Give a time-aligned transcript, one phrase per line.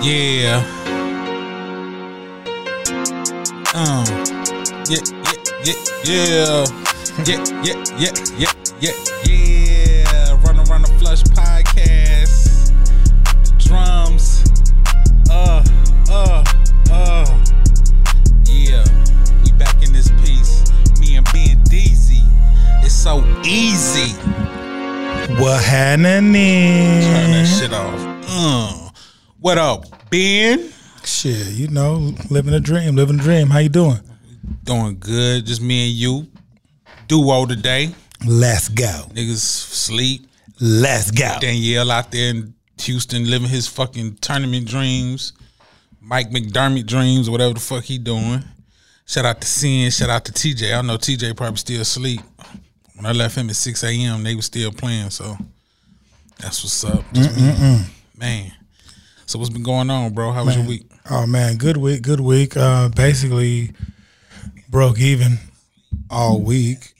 [0.00, 0.62] Yeah.
[3.74, 4.04] Um.
[4.86, 5.74] Yeah, yeah, yeah,
[6.04, 6.66] yeah.
[7.26, 8.92] Yeah, yeah, yeah, yeah, yeah,
[9.26, 10.46] yeah.
[10.46, 12.70] Run around the flush podcast.
[13.42, 14.44] The drums.
[15.28, 15.64] Uh,
[16.10, 16.44] uh,
[16.92, 17.44] uh.
[18.44, 18.84] Yeah.
[19.44, 20.70] We back in this piece.
[21.00, 22.22] Me and Ben DZ.
[22.84, 24.12] It's so easy.
[25.42, 27.02] What happening?
[27.02, 28.00] Turn that shit off.
[28.28, 28.77] Uh.
[29.40, 30.72] What up, Ben?
[31.04, 33.50] Shit, you know, living a dream, living a dream.
[33.50, 34.00] How you doing?
[34.64, 35.46] Doing good.
[35.46, 36.26] Just me and you.
[37.06, 37.94] Duo today.
[38.26, 39.04] Let's go.
[39.12, 40.26] Niggas sleep.
[40.60, 41.36] Let's go.
[41.40, 45.34] Danielle out there in Houston living his fucking tournament dreams.
[46.00, 48.42] Mike McDermott dreams, whatever the fuck he doing.
[49.06, 50.76] Shout out to Sin, shout out to TJ.
[50.76, 52.22] I know TJ probably still asleep.
[52.96, 55.36] When I left him at 6 a.m., they was still playing, so
[56.40, 57.04] that's what's up.
[58.16, 58.52] Man.
[59.28, 60.32] So what's been going on, bro?
[60.32, 60.86] How was your week?
[61.10, 62.56] Oh man, good week, good week.
[62.56, 63.72] Uh basically
[64.70, 65.38] broke even
[66.08, 66.94] all week.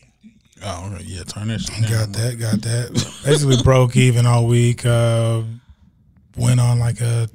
[0.63, 1.91] Oh, yeah, turn that shit down.
[1.91, 2.93] Got that, got that.
[3.25, 4.85] Basically broke even all week.
[4.85, 5.41] Uh
[6.37, 7.31] went on like a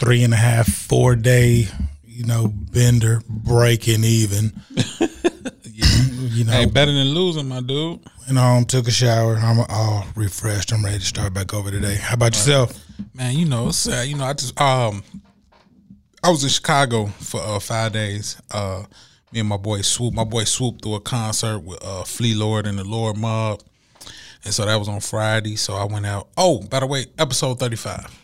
[0.00, 1.68] three and a half, four day,
[2.04, 4.52] you know, bender, breaking even.
[6.18, 8.00] You know, Hey, better than losing, my dude.
[8.26, 9.36] went home, took a shower.
[9.36, 10.70] I'm all refreshed.
[10.72, 11.94] I'm ready to start back over today.
[11.94, 12.78] How about yourself?
[13.14, 14.08] Man, you know, it's sad.
[14.08, 15.02] You know, I just um
[16.22, 18.40] I was in Chicago for uh five days.
[18.50, 18.84] Uh
[19.32, 20.12] me and my boy Swoope.
[20.12, 23.62] My boy Swoope threw a concert with uh Flee Lord and the Lord Mobb.
[24.44, 25.56] And so that was on Friday.
[25.56, 26.28] So I went out.
[26.36, 28.22] Oh, by the way, episode thirty five.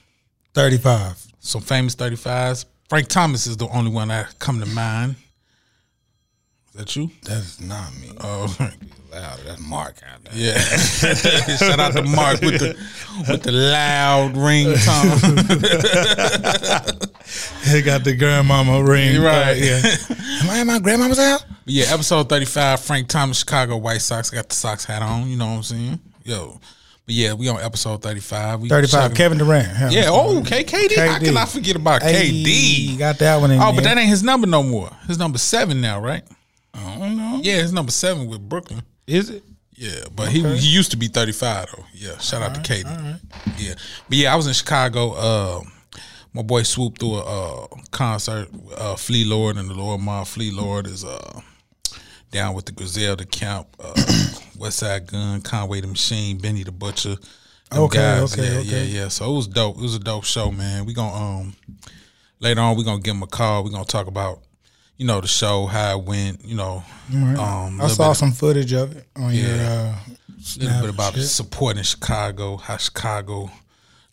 [0.55, 1.27] 35.
[1.41, 2.67] Some famous thirty fives.
[2.89, 5.17] Frank Thomas is the only one that come to mind.
[6.75, 7.11] That you?
[7.25, 8.13] That's not me.
[8.21, 8.55] Oh
[9.13, 9.39] Loud.
[9.45, 10.33] That's Mark out there.
[10.35, 10.59] yeah.
[10.59, 12.75] Shout out to Mark with the
[13.29, 15.39] with the loud ringtone.
[17.65, 19.15] He got the grandmama ring.
[19.15, 19.57] You're right.
[19.57, 19.81] Yeah.
[20.43, 21.45] Am I at my grandmama's house?
[21.65, 24.31] Yeah, episode 35, Frank Thomas, Chicago White Sox.
[24.31, 26.01] Got the Sox hat on, you know what I'm saying?
[26.25, 26.61] Yo.
[27.07, 28.61] But yeah, we on episode 35.
[28.61, 29.15] We 35.
[29.15, 29.93] Kevin Durant.
[29.93, 30.97] Yeah, oh, okay, KD.
[30.97, 31.25] How KD.
[31.25, 32.99] can I forget about KD?
[32.99, 34.91] Got that one in Oh, but that ain't his number no more.
[35.07, 36.23] His number seven now, right?
[36.75, 37.41] I don't know.
[37.43, 38.83] Yeah, his number seven with Brooklyn.
[39.07, 39.43] Is it?
[39.75, 41.85] Yeah, but he he used to be 35 though.
[41.95, 43.21] Yeah, shout out to KD.
[43.59, 43.75] Yeah,
[44.09, 45.13] but yeah, I was in Chicago.
[45.13, 45.61] Uh,
[46.33, 48.49] my boy swooped through a uh, concert.
[48.77, 50.29] Uh, Flee Lord and the Lord Mobb.
[50.29, 51.41] Flee Lord is uh
[52.31, 53.93] down with the Griselda Camp, uh,
[54.57, 57.17] Westside Gunn, Conway the Machine, Benny the Butcher.
[57.75, 58.63] Okay, okay, yeah, okay.
[58.63, 59.09] yeah, yeah.
[59.09, 59.77] So it was dope.
[59.79, 60.85] It was a dope show, man.
[60.85, 61.57] We gonna um
[62.41, 63.65] later on we gonna give him a call.
[63.65, 64.41] We are gonna talk about
[64.97, 66.45] you know the show, how it went.
[66.45, 69.95] You know, um, I saw some footage of it on your uh,
[70.57, 71.25] a little bit about shit.
[71.25, 73.51] supporting Chicago, how Chicago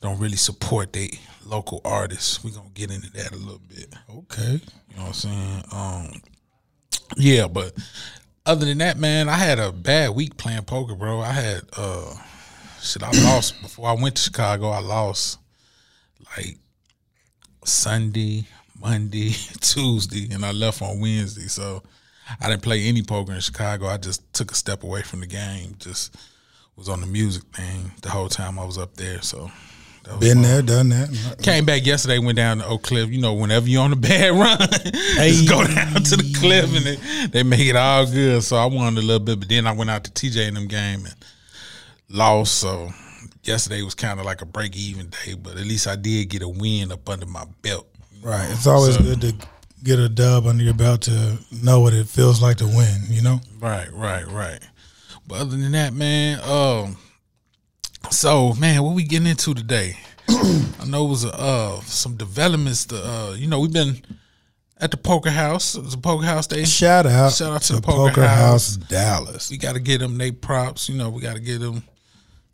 [0.02, 1.08] don't really support their
[1.46, 2.44] local artists.
[2.44, 3.94] We're gonna get into that a little bit.
[4.10, 4.62] Okay.
[4.90, 5.64] You know what I'm saying?
[5.72, 6.22] Um
[7.18, 7.74] Yeah, but
[8.46, 11.22] other than that, man, I had a bad week playing poker, bro.
[11.22, 12.14] I had uh
[12.82, 15.40] shit I lost before I went to Chicago, I lost
[16.38, 16.58] like
[17.66, 18.48] Sunday,
[18.80, 19.30] Monday,
[19.62, 21.48] Tuesday, and I left on Wednesday.
[21.48, 21.84] So
[22.40, 23.88] I didn't play any poker in Chicago.
[23.88, 25.76] I just took a step away from the game.
[25.80, 26.16] Just
[26.76, 29.22] was on the music thing the whole time I was up there.
[29.22, 29.52] So
[30.04, 30.42] that was Been fun.
[30.44, 31.40] there, done that.
[31.44, 33.10] Came back yesterday, went down to Oak Cliff.
[33.10, 36.86] You know, whenever you're on a bad run, just go down to the cliff and
[36.86, 38.44] they, they make it all good.
[38.44, 40.68] So I won a little bit, but then I went out to TJ in them
[40.68, 41.16] game and
[42.08, 42.56] lost.
[42.56, 42.90] So
[43.44, 46.44] yesterday was kind of like a break even day, but at least I did get
[46.44, 47.88] a win up under my belt.
[48.22, 48.50] Right.
[48.52, 49.36] It's always So- good to
[49.84, 53.22] get a dub under your belt to know what it feels like to win, you
[53.22, 53.40] know?
[53.60, 54.60] Right, right, right.
[55.28, 56.98] But other than that, man, um,
[58.12, 59.98] so man, what we getting into today?
[60.30, 62.86] I know it was uh some developments.
[62.86, 64.02] To, uh, you know, we've been
[64.78, 65.76] at the poker house.
[65.76, 66.66] It's a poker house day.
[66.66, 68.76] Shout out, Shout out to the the Poker Poker House.
[68.76, 69.50] House Dallas.
[69.50, 70.90] We got to get them they props.
[70.90, 71.84] You know, we got to get them,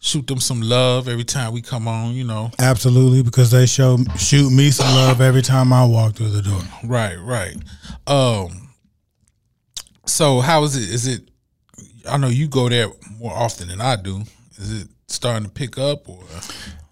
[0.06, 2.14] shoot them some love every time we come on.
[2.14, 6.30] You know, Absolutely, because they show shoot me some love every time I walk through
[6.30, 6.62] the door.
[6.84, 7.56] right, right.
[8.08, 8.70] Um,
[10.06, 10.90] so how is it?
[10.94, 11.30] Is it?
[12.08, 12.88] I know you go there
[13.20, 14.22] more often than I do.
[14.58, 16.20] Is it starting to pick up or?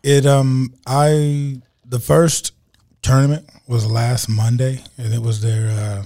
[0.03, 2.53] It um I the first
[3.01, 6.03] tournament was last Monday and it was their uh,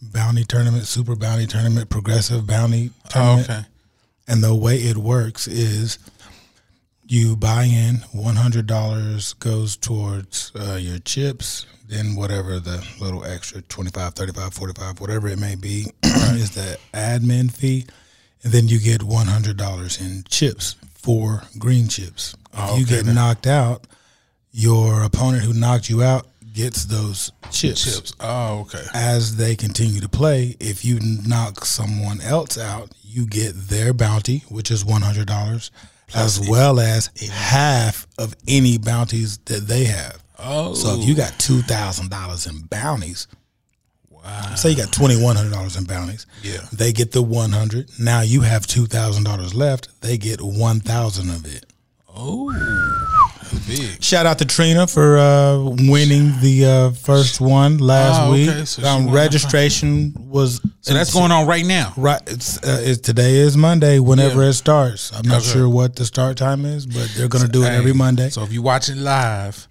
[0.00, 3.50] bounty tournament, super bounty tournament, progressive bounty Oh, tournament.
[3.50, 3.67] okay.
[4.28, 5.98] And the way it works is
[7.06, 14.12] you buy in, $100 goes towards uh, your chips, then whatever the little extra 25,
[14.14, 17.86] 35, 45, whatever it may be is the admin fee.
[18.44, 22.34] And then you get $100 in chips, for green chips.
[22.52, 23.14] If Oh, you okay get then.
[23.14, 23.86] knocked out,
[24.52, 27.84] your opponent who knocked you out gets those chips.
[27.84, 28.12] Chips.
[28.20, 28.84] Oh, okay.
[28.94, 34.44] As they continue to play, if you knock someone else out, you get their bounty,
[34.48, 35.70] which is one hundred dollars,
[36.14, 40.22] as well as half of any bounties that they have.
[40.38, 41.36] Oh, So if you got oh.
[41.38, 43.26] two thousand dollars in bounties,
[44.10, 44.54] wow.
[44.54, 46.26] Say you got twenty one hundred dollars in bounties.
[46.42, 46.60] Yeah.
[46.72, 47.90] They get the one hundred.
[47.98, 49.88] Now you have two thousand dollars left.
[50.00, 51.66] They get one thousand of it.
[52.14, 52.52] oh,
[53.66, 54.02] big.
[54.02, 55.58] Shout out to Trina for uh,
[55.88, 58.58] winning the uh, first one last Oh, okay.
[58.58, 58.66] week.
[58.66, 61.92] So um, registration was So that's going on right now.
[61.96, 62.20] right.
[62.26, 63.98] It's, uh, it's today is Monday.
[63.98, 64.50] Whenever Yeah.
[64.50, 65.50] it starts, I'm not Okay.
[65.52, 68.30] sure what the start time is, but they're going to do it Hey, every Monday.
[68.30, 69.68] So if you're watching live,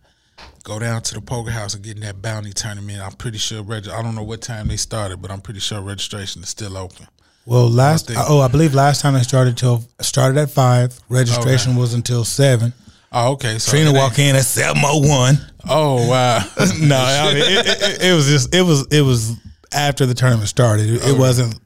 [0.63, 3.01] go down to the poker house and get in that bounty tournament.
[3.01, 3.63] I'm pretty sure.
[3.63, 6.77] Reg- I don't know what time they started, but I'm pretty sure registration is still
[6.77, 7.07] open.
[7.45, 10.99] Well, last think- oh, I believe last time they started till started at five.
[11.07, 12.73] Registration was until seven.
[13.11, 13.57] Oh, okay.
[13.57, 15.37] So Trina walk in at seven oh one.
[15.69, 16.39] Oh wow.
[16.81, 19.33] no, I mean it, it, it was just it was it was
[19.73, 20.89] after the tournament started.
[20.89, 21.57] It, it wasn't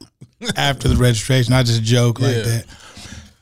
[0.55, 1.53] after the registration.
[1.53, 2.65] I just joke like that.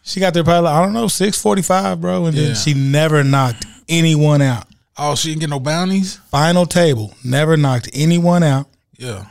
[0.04, 2.48] She got there probably like, I don't know six forty five, bro, and Yeah.
[2.48, 4.66] then she never knocked anyone out.
[4.98, 6.16] oh, she didn't get no bounties.
[6.31, 8.68] Final table, never knocked anyone out.
[8.98, 9.25] Yeah.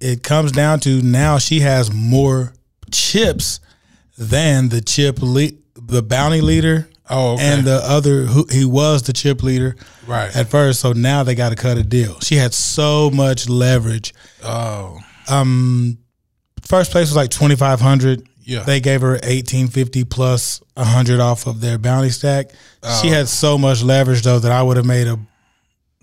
[0.00, 2.52] It comes down to now she has more
[2.90, 3.60] chips
[4.16, 6.88] than the chip le- the bounty leader.
[7.10, 7.42] Oh, okay.
[7.44, 9.76] And the other, who he was the chip leader,
[10.06, 10.34] Right.
[10.34, 12.18] At first, so now they got to cut a deal.
[12.20, 14.12] She had so much leverage
[14.44, 14.98] Oh,
[15.28, 15.98] um,
[16.62, 18.60] first place was like 2500 Yeah.
[18.64, 22.50] they gave her 1850 plus a 100 off of their bounty stack
[23.02, 23.12] she Oh.
[23.12, 25.18] had so much leverage though that i would have made a,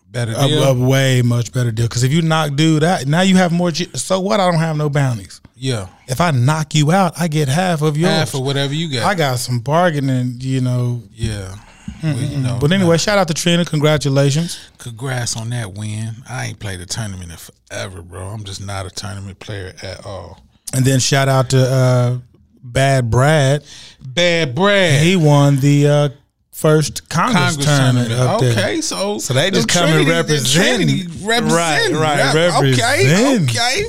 [0.10, 0.64] better a, deal.
[0.64, 3.72] a way much better deal because if you knock dude out now you have more
[3.74, 5.88] so what i don't have no bounties yeah.
[6.08, 9.06] if i knock you out i get half of yours Half or whatever you got.
[9.06, 11.56] i got some bargaining you know yeah.
[12.04, 16.16] Well, you know, but anyway shout out to trina congratulations congrats on that win.
[16.30, 18.28] I ain't played a tournament in forever, bro.
[18.28, 20.40] I'm just not a tournament player at all.
[20.76, 22.18] and then shout out to uh,
[22.64, 23.64] bad brad
[24.00, 25.02] Bad Brad.
[25.02, 26.10] he won the uh,
[26.52, 28.30] first congress, Congress tournament, tournament.
[28.30, 31.26] up there Okay, so So they just come and Trinity- represent.
[31.26, 31.94] Represent.
[31.96, 33.86] Right, right, Rep- Okay, okay.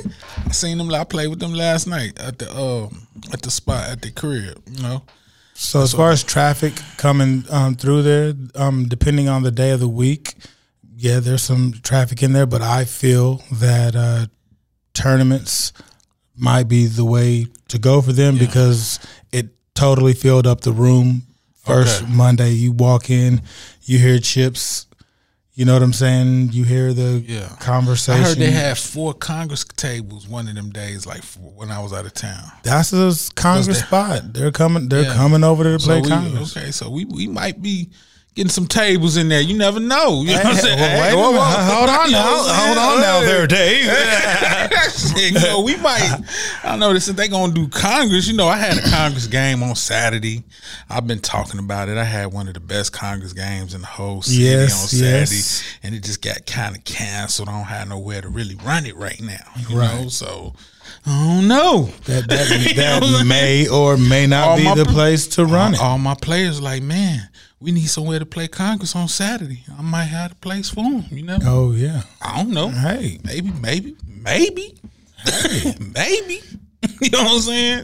[0.49, 0.91] I seen them.
[0.91, 4.61] I played with them last night at the um at the spot at the crib.
[4.71, 5.03] You know.
[5.53, 9.81] So as far as traffic coming um, through there, um, depending on the day of
[9.81, 10.35] the week,
[10.95, 12.45] yeah, there's some traffic in there.
[12.45, 14.27] But I feel that uh,
[14.93, 15.73] tournaments
[16.35, 18.99] might be the way to go for them because
[19.31, 21.23] it totally filled up the room.
[21.57, 22.11] First Okay.
[22.13, 23.41] Monday, you walk in,
[23.83, 24.87] you hear chips.
[25.59, 26.51] You know what I'm saying?
[26.53, 27.49] You hear the Yeah.
[27.59, 28.23] conversation.
[28.23, 31.91] I heard they had four Congress tables one of them days, like when I was
[31.91, 32.49] out of town.
[32.63, 34.31] That's a Congress spot.
[34.31, 34.87] They're coming.
[34.87, 35.15] They're Yeah.
[35.15, 36.55] coming over to play So we- Congress.
[36.55, 37.89] okay, so we we might be
[38.39, 39.41] getting some tables in there.
[39.41, 40.21] You never know.
[40.21, 40.77] You know what I'm saying?
[40.77, 41.41] Hey, whoa, whoa.
[41.41, 42.23] Hold on now.
[42.37, 43.83] Hold on now there, Dave.
[45.17, 46.21] you know, we might.
[46.63, 47.07] I know this.
[47.07, 48.29] They gonna do Congress.
[48.29, 50.43] You know, I had a Congress game on Saturday.
[50.89, 51.97] I've been talking about it.
[51.97, 55.35] I had one of the best Congress games in the whole city Yes, on Saturday,
[55.35, 55.63] yes.
[55.83, 57.49] and it just got kind of canceled.
[57.49, 59.35] I don't have nowhere to really run it right now.
[59.67, 60.01] You Right.
[60.03, 60.53] know, so
[61.05, 61.89] I don't know.
[62.05, 62.47] That that,
[62.77, 65.81] that may or may not All be the pl- place to run it.
[65.81, 67.27] All my players like, man,
[67.61, 69.63] we need somewhere to play Congress on Saturday.
[69.77, 71.05] I might have a place for them.
[71.11, 72.03] You know, Oh yeah.
[72.21, 72.69] I don't know.
[72.69, 73.19] Hey.
[73.23, 74.75] Maybe, maybe, maybe,
[75.93, 76.41] maybe.
[77.01, 77.83] You know what I'm saying?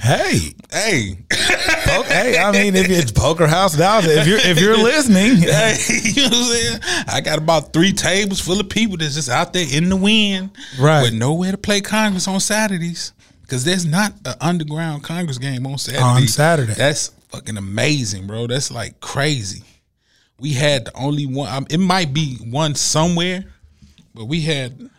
[0.00, 0.52] Hey.
[0.72, 5.36] hey, Po- hey, I mean if it's poker house now, if you're if you're listening,
[5.36, 6.80] hey, you know what I'm saying?
[7.08, 10.50] I got about three tables full of people that's just out there in the wind,
[10.78, 11.02] Right.
[11.02, 15.78] With nowhere to play Congress on Saturdays because there's not an underground Congress game on
[15.78, 16.02] Saturday.
[16.02, 16.74] On Saturday.
[16.74, 18.46] that's fucking amazing, bro.
[18.46, 19.62] That's like crazy.
[20.38, 21.52] We had the only one.
[21.52, 23.44] Um, it might be one somewhere,
[24.14, 24.90] but we had.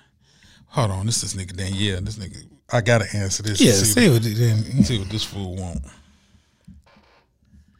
[0.69, 2.01] Hold on, this is nigga Danielle.
[2.01, 3.61] This nigga, I gotta answer this.
[3.61, 4.83] yeah, see, see what it then.
[4.83, 5.79] see what this fool want.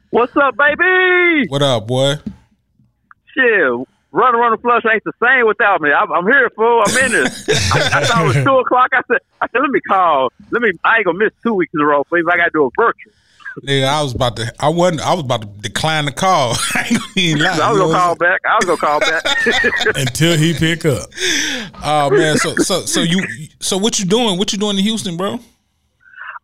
[0.09, 1.47] What's up, baby?
[1.49, 2.15] What up, boy?
[3.35, 5.91] Shit, run, run, the flush ain't the same without me.
[5.91, 6.81] I'm, I'm here, fool.
[6.85, 7.49] I'm in this.
[7.73, 8.89] I, I thought it was two o'clock.
[8.93, 10.31] I said, I said, let me call.
[10.51, 10.71] Let me.
[10.83, 12.23] I ain't gonna miss two weeks in a row, please.
[12.31, 13.13] I gotta do a virtual.
[13.63, 14.53] Nigga, I was about to.
[14.59, 15.01] I wasn't.
[15.01, 16.55] I was about to decline the call.
[16.75, 17.59] I ain't gonna lie.
[17.59, 18.41] I was gonna call back.
[18.45, 19.23] I was gonna call back.
[19.95, 21.09] Until he pick up.
[21.83, 22.37] Oh man.
[22.37, 23.25] So so so you.
[23.59, 24.37] So what you doing?
[24.37, 25.39] What you doing in Houston, bro?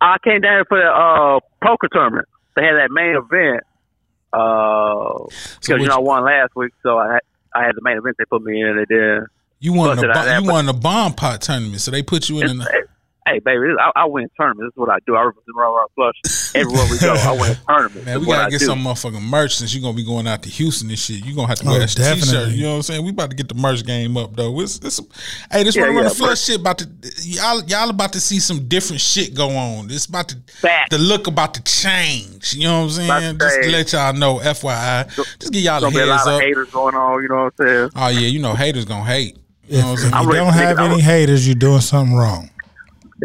[0.02, 2.28] I came down here for the uh, poker tournament.
[2.56, 3.64] They had that main event.
[4.34, 7.22] Uh, because what you know I won last week, so I had,
[7.56, 8.16] I had the main event.
[8.18, 9.28] They put me in, and then
[9.60, 11.82] You won the bo- you won the bomb pot tournament.
[11.82, 12.60] So they put you in.
[12.60, 12.88] it's, the,
[13.26, 14.64] Hey, baby, I, I win tournaments.
[14.68, 15.16] This is what I do.
[15.16, 16.16] I represent Raw Raw Flush
[16.56, 17.14] everywhere we go.
[17.14, 18.06] I win tournaments.
[18.06, 18.66] Man, we gotta get do.
[18.66, 21.26] some motherfucking merch since you're gonna be going out to Houston and shit.
[21.26, 22.50] You're gonna have to Oh, wear that t-shirt.
[22.50, 23.04] You know what I'm saying?
[23.06, 24.60] We about to get the merch game up though.
[24.60, 25.00] It's, it's
[25.52, 26.90] hey, this Yeah, one run yeah, the flush shit about to
[27.22, 29.90] y'all y'all about to see some different shit go on.
[29.90, 30.90] It's about to Facts.
[30.90, 32.54] the look about to change.
[32.56, 33.38] You know what I'm saying?
[33.40, 35.08] to Just to let y'all know, FYI.
[35.40, 36.42] Just give y'all the Gonna be a heads lot of up.
[36.42, 37.24] haters going on.
[37.24, 37.90] You know what I'm saying?
[37.96, 39.38] Oh yeah, you know haters gonna hate.
[39.70, 40.14] You know what I'm If saying?
[40.14, 42.50] I'm you don't to have any haters, you're doing something wrong.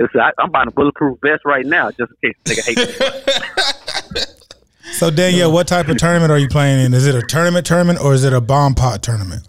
[0.00, 4.20] It's, I, I'm buying a bulletproof vest right now just in case nigga hate me.
[4.92, 6.94] So Danielle, what type of tournament are you playing in?
[6.94, 9.42] Is it a tournament tournament or is it a bomb pot tournament?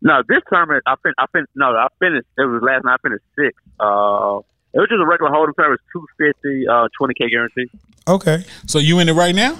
[0.00, 2.98] No, this tournament I fin I fin no, I finished it was last night I
[3.02, 3.52] finished six.
[3.78, 4.40] Uh
[4.72, 7.70] it was just a regular hold'em tournament, two fifty, uh twenty K guarantee.
[8.08, 8.44] Okay.
[8.66, 9.58] So you in it right now?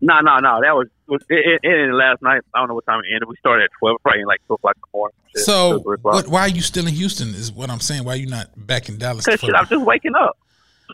[0.00, 0.60] No, no, no.
[0.60, 2.40] That was was- it, it, ended last night.
[2.54, 3.28] I don't know what time it ended.
[3.28, 5.14] We started at twelve, probably like two o'clock in the morning.
[5.36, 6.14] Shit, So two, three o'clock.
[6.14, 7.28] what, why are you still in Houston?
[7.34, 8.04] Is what I'm saying.
[8.04, 9.26] Why are you not back in Dallas?
[9.26, 10.38] Cause shit, I'm just waking up.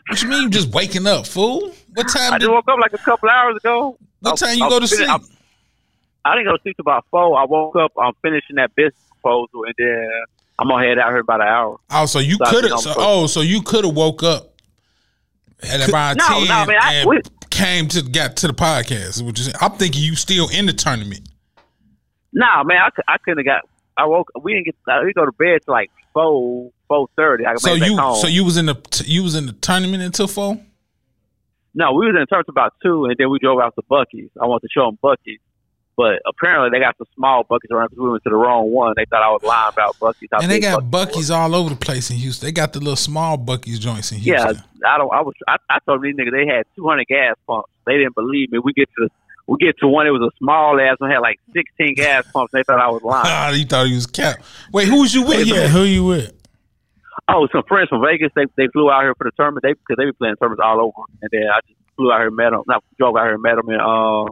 [0.09, 0.41] what you mean?
[0.43, 1.71] You just waking up, fool?
[1.93, 2.33] What time?
[2.33, 3.97] I Did, just woke up like a couple hours ago.
[4.21, 5.09] what I- time you I go to sleep?
[5.09, 5.19] I-
[6.25, 7.39] I didn't go to sleep till about four.
[7.39, 7.93] I woke up.
[7.97, 10.09] I'm finishing that business proposal, and then
[10.59, 11.77] I'm gonna head out here about an hour.
[11.89, 12.79] Oh, so you So could have.
[12.81, 14.53] So, oh, so you could have woke up
[15.63, 17.21] at about No, ten no, man, I- we-
[17.57, 18.91] came to got to the podcast.
[18.91, 19.55] Which is What you saying?
[19.61, 21.27] I'm thinking you still in the tournament.
[22.33, 23.69] Nah, man, I, I couldn't have got.
[23.97, 24.29] I woke.
[24.41, 24.75] We didn't get.
[24.87, 27.45] Uh, we go to bed till like four, four thirty.
[27.45, 29.53] I So made it back you, so you was in the you was in the
[29.53, 30.59] tournament until four.
[31.73, 34.31] No, we was in church about two, and then we drove out to Buc-ee's.
[34.41, 35.39] I wanted to show them Buc-ee's,
[35.97, 38.93] but apparently they got the small Buc-ee's around because we went to the wrong one.
[38.95, 40.29] They thought I was lying about Buc-ee's.
[40.31, 42.45] And they got Buc-ee's all over the place in Houston.
[42.45, 44.27] They got the little small Buc-ee's joints in was.
[44.27, 44.53] Yeah,
[44.85, 45.11] I don't.
[45.11, 45.33] I was.
[45.47, 47.69] I, I told these niggas they had two hundred gas pumps.
[47.87, 48.59] They didn't believe me.
[48.59, 49.09] We get to the.
[49.47, 50.05] We get to one.
[50.05, 51.09] It was a small ass one.
[51.09, 52.51] Had like sixteen gas pumps.
[52.53, 53.25] They thought I was lying.
[53.25, 54.37] Ah, you thought he was cap.
[54.71, 55.47] Wait, who was you with?
[55.47, 56.31] Yeah, who you with?
[57.27, 58.31] Oh, some friends from Vegas.
[58.35, 59.63] They they flew out here for the tournament.
[59.63, 61.07] They because they be playing tournaments all over.
[61.23, 62.61] And then I just flew out here and met them.
[62.67, 63.69] Not drove out here and met them.
[63.69, 64.31] And uh,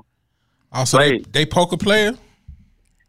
[0.75, 1.33] Also, they, Wait.
[1.33, 2.11] they poker player.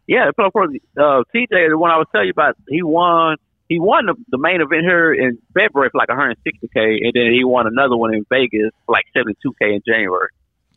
[0.07, 1.69] yeah, they play for uh, TJ.
[1.69, 2.55] The one I was telling you about.
[2.69, 3.37] He won.
[3.69, 7.43] He won the, the main event here in February for like 160k, and then he
[7.43, 10.29] won another one in Vegas for like 72k in January.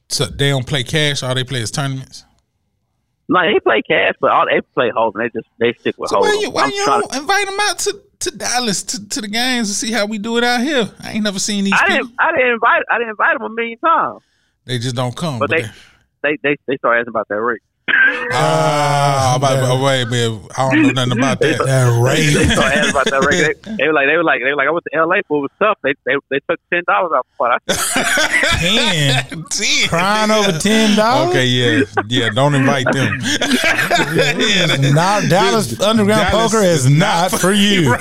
[0.09, 1.23] So they don't play cash.
[1.23, 2.25] All they play is tournaments.
[3.29, 5.23] No, they play cash, but all they play holding.
[5.23, 7.61] They just they stick with So why you why I'm you trying don't invite them
[7.61, 10.61] out to, to Dallas to, to the games to see how we do it out
[10.61, 10.91] here?
[11.01, 12.07] I ain't never seen these I people.
[12.09, 12.15] didn't.
[12.19, 12.83] I didn't invite.
[12.91, 14.23] I didn't invite them a million times,
[14.65, 15.39] They just don't come.
[15.39, 15.69] but they they
[16.23, 17.63] they they they start asking about that rate.
[18.33, 21.59] Ah, about, oh, wait, man, I don't know nothing about that.
[21.59, 22.51] That they rate.
[22.53, 23.57] start asking about that rate.
[23.71, 25.23] They, they were like, they were like, they were like, I went to L.A.
[25.29, 25.79] for it was tough.
[25.83, 27.63] They they they took ten dollars off the pot.
[27.69, 29.45] I said, Ten.
[29.51, 29.89] Ten.
[29.89, 31.31] Crying over ten dollars.
[31.31, 32.31] Okay, yeah, yeah.
[32.31, 33.19] Don't invite them.
[33.23, 37.93] yeah, Not Dallas Underground Dallas Poker is is not for you.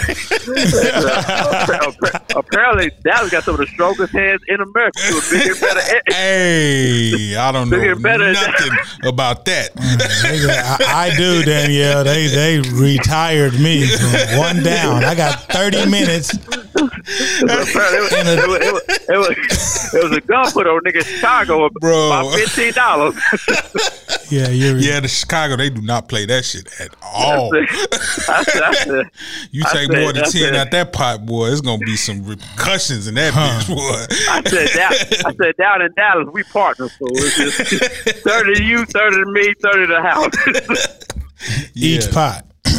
[2.36, 5.00] apparently, Dallas got some of the strongest hands in America.
[5.32, 6.02] Bigger, better.
[6.08, 8.34] hey, I don't know Bigger and better.
[8.34, 9.70] nothing about that.
[9.80, 10.50] Nigga,
[10.82, 12.04] I, I do, Danielle.
[12.04, 15.04] They they retired me from one down.
[15.04, 16.34] I got thirty minutes.
[16.34, 16.42] It,
[16.76, 21.70] was, it, was, it, was, it, was, it was a gun put on nigga Chicago
[21.70, 22.08] Bro.
[22.08, 23.16] about fifteen dollars.
[24.30, 24.78] Yeah, you're.
[24.78, 27.50] Yeah, the Chicago they do not play that shit at all.
[27.58, 29.06] I said, I said,
[29.52, 31.48] You I take said- more than I ten said- out that pot, boy.
[31.48, 34.06] It's gonna be some repercussions in that bitch, boy.
[34.30, 34.92] I said, down,
[35.26, 36.92] I said, down in Dallas, we partners.
[37.00, 37.36] So it's
[37.70, 41.70] just thirty to you, thirty to me, thirty to the house.
[41.76, 42.46] Each pot.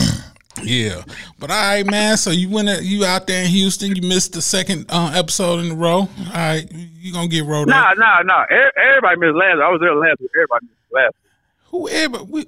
[0.62, 1.02] Yeah,
[1.38, 2.19] but all right, man.
[2.19, 3.97] So you went, at, you out there in Houston.
[3.97, 6.00] You missed the second uh, episode in a row.
[6.00, 7.97] All right, you gonna get rolled nah, up.
[7.97, 8.42] nah, nah.
[8.45, 9.54] E- Everybody missed last.
[9.59, 10.28] I was there last week.
[10.37, 11.14] Everybody missed last.
[11.70, 12.22] Who ever?
[12.24, 12.44] We,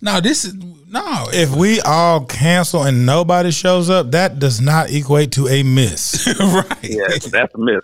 [0.00, 1.26] no, this is no.
[1.32, 6.26] If we all cancel and nobody shows up, that does not equate to a miss.
[6.40, 6.66] right.
[6.82, 7.80] Yeah, that's a miss.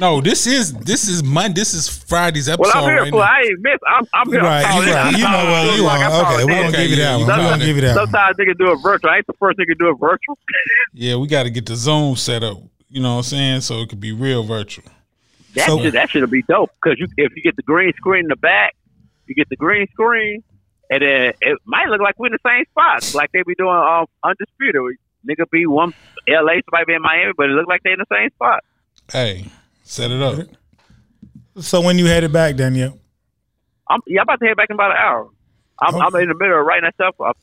[0.00, 1.60] No, this is this is Monday.
[1.60, 2.72] This is Friday's episode.
[2.74, 3.16] Well, I'm here right for.
[3.16, 3.22] now.
[3.22, 3.78] I ain't miss.
[3.86, 4.40] I'm, I'm here.
[4.40, 5.12] I'm right, you right.
[5.12, 5.68] You know what?
[5.68, 6.26] in You like want?
[6.34, 6.56] Okay, we're in.
[6.56, 7.20] gonna Okay, give you that one.
[7.22, 7.66] We're got gonna it.
[7.66, 8.06] give you that one.
[8.06, 9.10] Sometimes they can do it virtual.
[9.10, 10.38] I ain't the first nigga do it virtual.
[10.94, 12.58] Yeah, we got to get the Zoom set up.
[12.88, 13.60] You know what I'm saying?
[13.62, 14.84] So it could be real virtual.
[15.56, 18.24] That So- should that should be dope because you if you get the green screen
[18.24, 18.74] in the back,
[19.32, 20.42] you get the green screen,
[20.90, 23.74] and then it might look like we're in the same spot, like they be doing
[23.74, 24.98] um, undisputed.
[25.28, 25.94] Nigga be one
[26.28, 26.60] L.A.
[26.64, 28.64] somebody be in Miami, but it look like they in the same spot.
[29.10, 29.46] Hey,
[29.84, 30.46] set it up.
[31.60, 32.98] So when you headed back, Danielle?
[33.88, 35.28] I'm yeah, I'm about to head back in about an hour.
[35.80, 37.34] I'm, I'm in the middle of writing that stuff.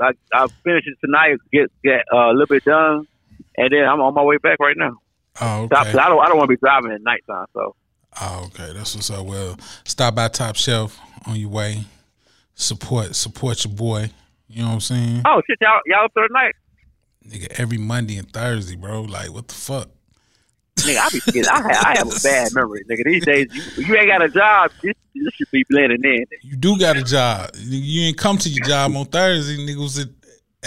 [0.00, 3.06] I, I, finish it tonight, get get uh, a little bit done,
[3.56, 4.98] and then I'm on my way back right now.
[5.40, 5.74] Oh, okay.
[5.74, 7.46] 'cause I don't I don't want to be driving at nighttime.
[7.54, 7.74] So
[8.20, 8.72] Oh, okay.
[8.72, 9.26] That's what's up.
[9.26, 10.98] Well, stop by Top Shelf
[11.28, 11.84] on your way.
[12.54, 14.10] Support support your boy.
[14.48, 15.22] You know what I'm saying?
[15.26, 16.54] oh shit, y'all y'all up there tonight?
[17.28, 19.02] Nigga, every Monday and Thursday, bro.
[19.02, 19.90] Like, what the fuck?
[20.76, 21.50] Nigga, I be forgetting.
[21.50, 23.04] I have, I have a bad memory, nigga.
[23.04, 24.70] These days, you, you ain't got a job.
[24.82, 26.24] This, this should be blending in.
[26.42, 27.50] You do got a job.
[27.56, 29.56] You ain't come to your job on Thursday.
[29.56, 30.08] Nigga was at,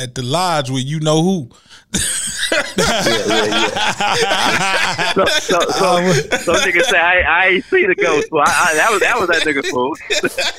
[0.01, 1.50] at the lodge with you know who.
[2.51, 5.13] Yeah, yeah, yeah.
[5.13, 8.27] so, so, so, so nigga say I, I ain't see the ghost.
[8.31, 9.96] Well, I, I, that was that was that nigga fool.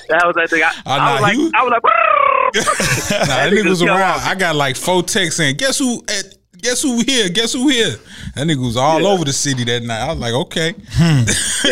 [0.09, 0.65] that was that nigga.
[0.65, 1.83] I, Oh, I nah, was like, he was- I was like,
[3.29, 4.19] Nah, that nigga nigga was was around.
[4.19, 4.29] gone.
[4.29, 6.03] I got like four texts saying, "Guess who?
[6.09, 7.29] At, guess who here?
[7.31, 7.97] Guess who here?"
[8.35, 9.09] That nigga was all Yeah.
[9.09, 10.01] over the city that night.
[10.01, 11.25] I was like, "Okay." Hmm.
[11.27, 11.67] Cause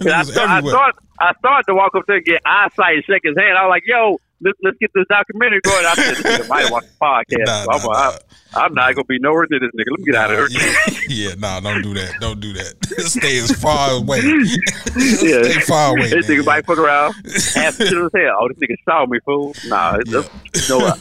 [0.00, 0.74] It I, was start, I, everywhere.
[0.74, 3.56] start, I started to walk up there and get eyesight and shake his hand.
[3.56, 5.86] I was like, yo, let's, let's get this documentary going.
[5.86, 7.46] I said, this nigga might watch the podcast.
[7.46, 8.22] Nah, so I'm, nah, like,
[8.54, 9.90] I'm, I'm not going to be nowhere near this nigga.
[9.90, 10.60] Let me get out of here.
[11.08, 12.14] yeah, yeah, nah, don't do that.
[12.20, 12.74] Don't do that.
[13.06, 14.20] Stay as far away.
[14.20, 15.42] Yeah.
[15.42, 16.10] Stay far away.
[16.10, 16.38] this man.
[16.38, 18.38] nigga might fuck around, ask shit as hell.
[18.40, 19.54] Oh, this nigga saw me, fool.
[19.66, 20.22] Nah, it's you
[20.68, 20.98] know what?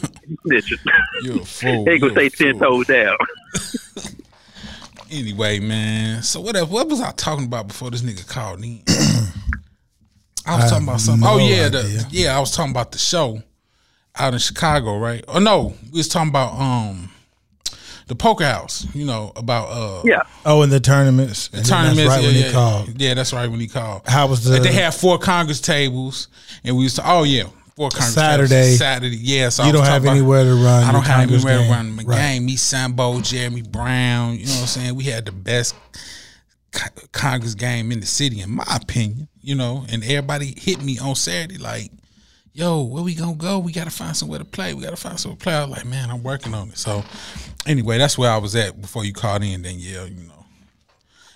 [0.48, 0.80] Snitching.
[1.24, 1.90] You're a fool.
[1.90, 2.84] Ain't going to stay 10 fool.
[2.84, 3.18] toes down.
[5.12, 6.24] Anyway, man.
[6.24, 6.56] So what?
[6.70, 8.82] What was I talking about before this nigga called in?
[10.46, 11.22] I was I talking about something.
[11.26, 11.70] no oh yeah, idea.
[11.70, 12.38] the, yeah.
[12.38, 13.42] I was talking about the show
[14.18, 15.24] out in Chicago, right?
[15.28, 17.10] Oh no, we was talking about um
[18.08, 18.86] the poker house.
[18.94, 20.22] You know about uh Yeah.
[20.46, 21.50] Oh, in the tournaments.
[21.54, 21.98] And tournaments.
[22.04, 23.02] That's right yeah, when yeah, he called.
[23.02, 24.04] Yeah, that's right when he called.
[24.06, 24.52] How was the?
[24.52, 26.28] Like, they had four Congress tables,
[26.64, 27.02] and we used to.
[27.04, 28.50] Oh yeah, four Congress Saturday.
[28.50, 28.78] tables.
[28.78, 29.18] Saturday.
[29.18, 30.84] Yeah, so you was don't talking have about- anywhere to run.
[30.84, 32.18] I don't have Congress anywhere to run my Right.
[32.18, 32.46] game.
[32.46, 34.38] Me, Sambo, Jeremy Brown.
[34.38, 34.96] You know what I'm saying?
[34.96, 36.00] We had the best co-
[37.12, 39.28] Congress game in the city, in my opinion.
[39.42, 41.92] You know, and everybody hit me on Saturday like,
[42.54, 43.60] "Yo, where we gonna go?
[43.60, 44.74] We gotta find somewhere to play.
[44.74, 47.04] We gotta find somewhere to play." I was like, "Man, I'm working on it." So,
[47.68, 49.62] anyway, that's where I was at before you called in.
[49.62, 50.46] Then, yeah, you know,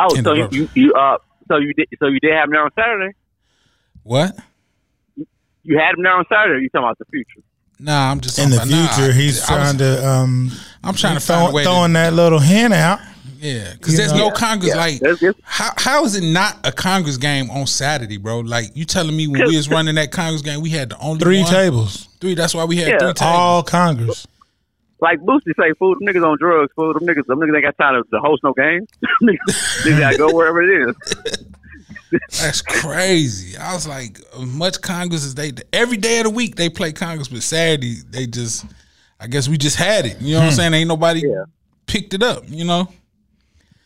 [0.01, 1.17] Oh, In so you, you, you, uh,
[1.49, 3.13] so you did, so you did have him there on Saturday?
[4.03, 4.33] what?
[5.63, 6.55] You had him there on Saturday?
[6.55, 7.41] Or you talking about the future?
[7.79, 10.07] Nah, I'm just In the about- future, nah, he's I was- trying to.
[10.09, 10.51] um
[10.83, 12.99] I'm trying to throw- a way to throwing that little hint out.
[13.41, 14.29] Yeah, because there's know?
[14.29, 14.71] no Congress.
[14.73, 14.77] Yeah.
[14.77, 18.39] Like, There's- there's- how how is it not a Congress game on Saturday, bro?
[18.39, 21.19] Like, you telling me when we was running that Congress game, we had the only
[21.19, 21.49] Three one?
[21.51, 22.35] tables, Three.
[22.35, 22.99] That's why we had Yeah.
[22.99, 23.21] three tables.
[23.21, 24.27] all Congress.
[25.01, 26.93] Like Boosie say, fool, them niggas on drugs, fool.
[26.93, 28.85] Them niggas, them niggas ain't got time to, to host no game.
[29.23, 30.95] niggas gotta go wherever it is.
[32.41, 33.55] That's crazy.
[33.57, 36.91] I was like, as much Congress as they every day of the week they play
[36.91, 38.65] Congress, but Saturday they just,
[39.19, 40.19] I guess we just had it.
[40.19, 40.55] You know what I'm hmm.
[40.55, 40.73] saying?
[40.73, 41.45] Ain't nobody Yeah.
[41.85, 42.43] picked it up.
[42.47, 42.89] You know?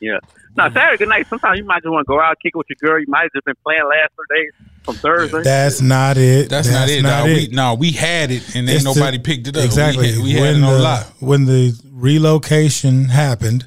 [0.03, 0.19] Yeah.
[0.57, 1.27] Now Saturday good night.
[1.27, 2.99] Sometimes you might just want to go out, kick it with your girl.
[2.99, 4.51] You might have just been playing last three days
[4.83, 5.41] from Thursday.
[5.43, 6.49] That's not it.
[6.49, 7.01] That's, not it.
[7.03, 7.25] dog.
[7.25, 9.63] We, no, we had it and ain't It's the- nobody picked it up.
[9.63, 10.07] Exactly.
[10.07, 11.07] We had, we had when it on the, lock.
[11.19, 13.65] When the relocation happened,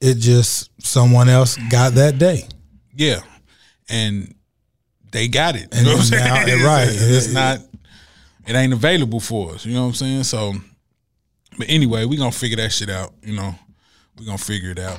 [0.00, 2.48] it just someone else got that day.
[2.94, 3.20] Yeah,
[3.88, 4.34] and
[5.12, 5.62] they got it.
[5.62, 6.62] You And know what I'm now- saying?
[6.64, 6.88] Right.
[6.90, 7.60] It's It- not.
[8.48, 9.64] It ain't available for us.
[9.66, 10.22] You know what I'm saying?
[10.24, 10.52] So,
[11.58, 13.12] but anyway, we gonna figure that shit out.
[13.22, 13.54] You know,
[14.18, 14.98] we gonna figure it out.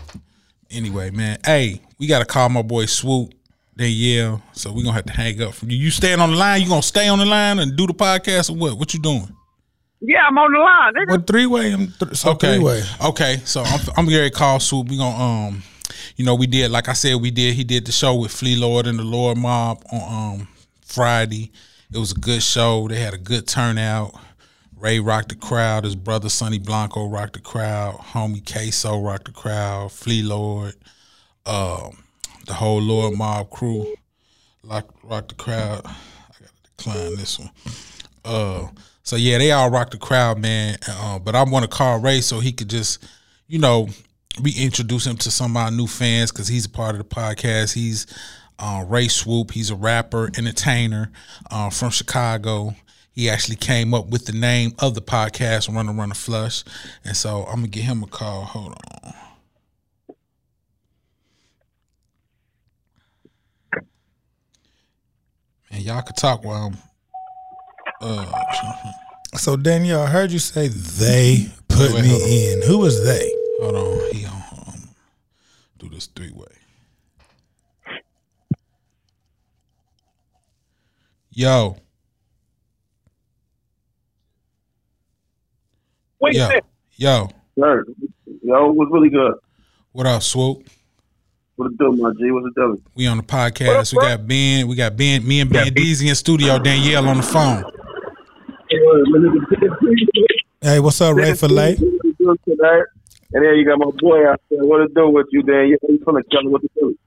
[0.71, 1.37] Anyway, man.
[1.45, 3.31] Hey, we gotta call my boy Swoope.
[3.75, 5.77] They yell, so we gonna have to hang up from you.
[5.77, 6.61] You staying on the line?
[6.63, 8.77] You gonna stay on the line and do the podcast or what?
[8.77, 9.31] What you doing?
[10.01, 11.11] yeah, I'm on the line, nigga.
[11.11, 11.75] What three way?
[11.75, 12.55] Th- Okay.
[12.55, 12.83] three way.
[13.05, 13.37] Okay.
[13.45, 14.89] So I'm I'm gonna call Swoope.
[14.89, 15.15] We gonna
[15.47, 15.63] um,
[16.15, 17.53] you know, we did like I said, we did.
[17.53, 20.47] He did the show with Flee Lord and the Lord Mobb on um
[20.83, 21.51] Friday.
[21.93, 22.87] It was a good show.
[22.87, 24.13] They had a good turnout.
[24.79, 25.83] Ray rocked the crowd.
[25.83, 27.95] His brother Sonny Blanco rocked the crowd.
[27.95, 29.91] Homie Queso rocked the crowd.
[29.91, 30.75] Flee Lord,
[31.45, 32.03] um,
[32.45, 33.95] the whole Lord Mobb crew
[34.63, 35.81] rocked, rocked the crowd.
[35.85, 35.95] I
[36.39, 37.49] gotta decline this one.
[38.23, 38.67] Uh,
[39.03, 40.77] so yeah, they all rocked the crowd, man.
[40.87, 43.03] Uh, but I want to call Ray so he could just,
[43.47, 43.87] you know,
[44.41, 47.73] reintroduce him to some of our new fans because he's a part of the podcast.
[47.73, 48.05] He's
[48.59, 49.51] uh, Ray Swoope.
[49.51, 51.11] He's a rapper, entertainer
[51.49, 52.75] uh, from Chicago.
[53.17, 56.63] He actually came up with the name of the podcast, Run and Run a Flush.
[57.03, 58.43] And so I'm gonna give him a call.
[58.43, 59.13] Hold on.
[65.71, 66.77] Man, y'all could talk while I'm
[68.01, 68.31] uh
[69.33, 72.61] So Danielle, I heard you say they put Wait, me in.
[72.67, 73.33] Who was they?
[73.61, 74.43] Hold on, he on.
[74.67, 74.89] Um,
[75.79, 76.45] do this three way.
[81.31, 81.77] Yo,
[86.19, 86.65] Wait yo, minute.
[86.95, 87.29] yo.
[87.59, 87.85] Sir,
[88.43, 89.33] yo, it was really good.
[89.91, 90.65] What up, Swoope?
[91.55, 92.31] What it do, my G?
[92.31, 92.81] What's it doing?
[92.95, 93.93] We on the podcast.
[93.93, 94.67] We got Ben.
[94.67, 95.27] We got Ben.
[95.27, 96.59] Me and Ben Deasy in studio.
[96.59, 97.63] Danielle on the phone.
[100.61, 101.77] Hey, what's up, Ray Filet?
[101.77, 104.63] And then you got my boy out there.
[104.63, 105.67] What it do with you, Dan?
[105.67, 106.97] You you finna tell me what to do.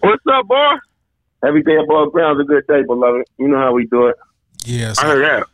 [0.00, 0.74] What's up, boy?
[1.46, 3.26] Every day above ground's a good day, beloved.
[3.38, 4.16] You know how we do it.
[4.64, 5.46] Yeah, I heard that.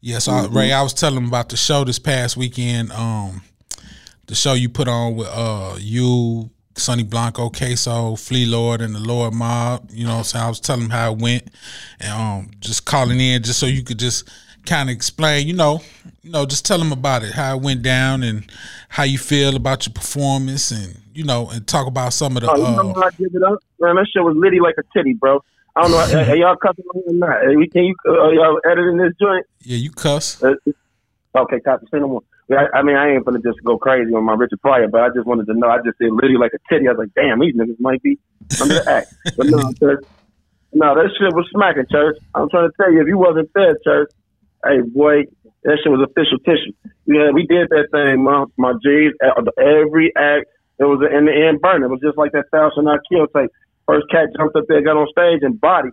[0.00, 0.18] Yeah.
[0.18, 2.92] So Ray, I was telling him about the show this past weekend.
[2.92, 3.42] Um,
[4.26, 9.00] the show you put on with uh you, Sonny Blanco, Queso, Flee Lord, and the
[9.00, 9.90] Lord Mobb.
[9.92, 10.44] You know what I'm saying?
[10.44, 11.44] I was telling him how it went
[12.00, 14.28] and um just calling in just so you could just
[14.66, 15.80] kind of explain, you know,
[16.22, 18.50] you know, just tell them about it, how it went down and
[18.88, 22.50] how you feel about your performance and you know, and talk about some of the
[22.50, 23.58] Oh, you know uh, I give it up?
[23.80, 25.42] Man, that shit was litty like a titty, bro.
[25.76, 25.98] I don't know.
[25.98, 27.44] are, are y'all cussing or not?
[27.44, 29.44] Are Can you uh, y'all editing this joint?
[29.60, 30.42] yeah, you cuss.
[30.42, 30.54] Uh,
[31.36, 31.86] okay, copy.
[31.92, 32.22] Say no more.
[32.50, 35.08] I, I mean, I ain't gonna just go crazy on my Richard Pryor, but I
[35.14, 35.68] just wanted to know.
[35.68, 36.88] I just said litty like a titty.
[36.88, 38.18] I was like, damn, these niggas might be
[38.60, 39.12] under the act.
[39.36, 40.04] But no, church.
[40.72, 42.16] No, that shit was smacking, church.
[42.34, 44.10] I'm trying to tell you, if you wasn't there, church,
[44.64, 45.24] hey boy,
[45.64, 46.72] that shit was official tissue.
[47.06, 49.12] Yeah, we did that thing, my my G's.
[49.24, 50.46] uh, Every act,
[50.78, 51.82] it was in the end burn.
[51.82, 53.50] It was just like that thousand not kill tape.
[53.86, 55.90] First cat jumped up there, got on stage, and body,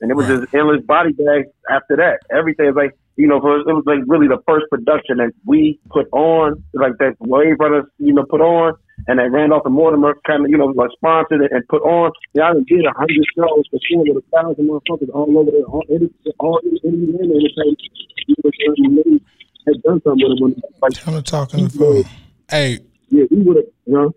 [0.00, 0.40] and it was Right.
[0.40, 2.20] just endless body bags after that.
[2.30, 5.78] Everything was like you know, for, it was like really the first production that we
[5.90, 8.72] put on, like that Wave Brothers, you know, put on,
[9.08, 12.12] and that Randolph and Mortimer kind of, you know, like sponsored it and put on.
[12.32, 15.50] Yeah, I done did a hundred shows for sure with a thousand motherfuckers all over
[15.50, 17.76] there, all any, all any, any, any, any,
[18.26, 19.20] you know, any,
[19.66, 20.40] had done something with them.
[20.40, 22.04] When, like, Tell him to talk the phone.
[22.48, 22.78] Hey,
[23.10, 24.14] yeah, we would have, you know.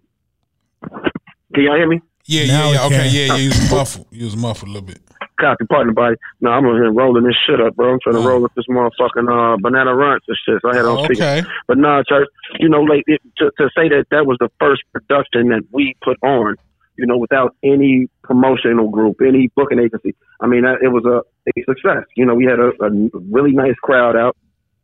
[1.53, 2.01] Can y'all hear me?
[2.25, 2.85] Yeah, Now yeah, yeah.
[2.85, 3.13] Okay, can.
[3.15, 3.35] yeah, yeah.
[3.37, 4.07] You was muffled.
[4.11, 4.99] You was muffled a little bit.
[5.39, 6.15] Copy, partner, body.
[6.41, 7.93] No, I'm over here rolling this shit up, bro.
[7.93, 8.27] I'm trying to Oh.
[8.27, 10.61] roll up this motherfucking uh, banana ranch and shit.
[10.61, 11.23] So I had on speaker.
[11.23, 11.43] Okay.
[11.67, 12.27] But nah, church,
[12.59, 15.95] you know, like it, to, to say that that was the first production that we
[16.03, 16.55] put on,
[16.97, 20.15] you know, without any promotional group, any booking agency.
[20.39, 22.03] I mean, it was a, a success.
[22.15, 22.89] You know, we had a, a
[23.31, 24.37] really nice crowd out.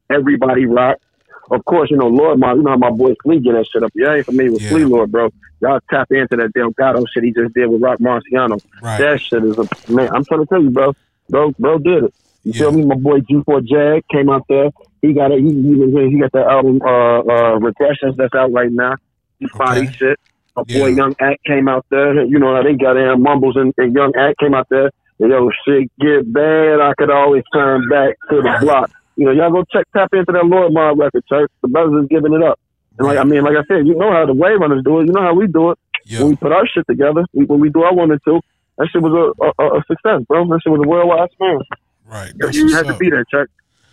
[0.10, 1.04] Everybody rocked.
[1.52, 3.84] Of course, you know, Lord, my, you know how my boy Flea get that shit
[3.84, 3.92] up.
[3.96, 4.70] Y'all ain't familiar with Yeah.
[4.70, 5.30] Flee Lord, bro.
[5.62, 8.60] Y'all tap into that Delgado shit he just did with Roc Marciano.
[8.82, 9.00] Right.
[9.00, 10.10] That shit is a man.
[10.14, 10.94] I'm trying to tell you, bro.
[11.30, 12.14] Bro, bro did it.
[12.44, 12.62] You Yeah.
[12.62, 12.86] feel me?
[12.86, 14.70] My boy G4 Jag came out there.
[15.02, 15.40] He got it.
[15.40, 18.96] He, he, he got the album uh, uh, Regressions that's out right now.
[19.40, 19.92] He body Okay.
[20.00, 20.20] shit.
[20.56, 20.80] My Yeah.
[20.80, 22.24] boy Young Act came out there.
[22.26, 23.22] You know how they got in.
[23.22, 24.92] Mumbles and, and Young Act came out there.
[25.20, 26.80] Yo, shit get bad.
[26.80, 28.90] I could always turn back to the block.
[29.20, 31.52] You know, y'all go check tap into that Lord Mobb record, church.
[31.62, 32.58] The brothers is giving it up.
[32.98, 35.08] And like I mean, like I said, you know how the Wave Runners do it.
[35.08, 36.20] You know how we do it Yeah.
[36.22, 38.40] when we put our shit together, we, when we do our one and two,
[38.78, 40.48] that shit was a, a, a success, bro.
[40.48, 41.68] That shit was a worldwide smash.
[42.08, 42.30] Right.
[42.30, 43.50] You That's you have to be there, Chuck.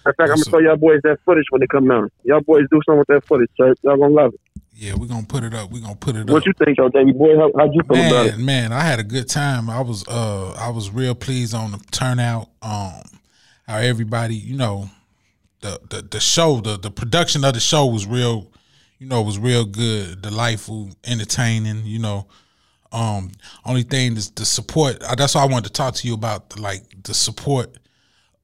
[0.06, 2.08] In fact, I'm gonna show y'all boys that footage when they come down.
[2.22, 3.76] Y'all boys do something with that footage, Chuck.
[3.82, 4.40] Y'all gonna love it.
[4.76, 5.72] Yeah, we're gonna put it up.
[5.72, 6.30] We're gonna put it up.
[6.30, 7.36] What you think, though, Davey boy?
[7.36, 8.36] How, how'd you feel about it?
[8.38, 9.68] man, man, I had a good time.
[9.68, 12.48] I was uh I was real pleased on the turnout.
[12.62, 13.02] Um
[13.66, 14.88] how everybody, you know,
[15.60, 18.50] the the, the show, the, the production of the show was real,
[18.98, 22.26] you know, was real good, delightful, entertaining, you know.
[22.92, 23.32] Um
[23.64, 26.50] only thing is the support uh, that's why I wanted to talk to you about
[26.50, 27.78] the, like the support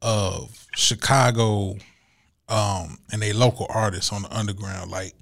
[0.02, 1.76] of Chicago
[2.48, 5.14] um and they local artists on the underground like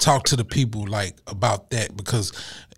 [0.00, 2.32] talk to the people like about that because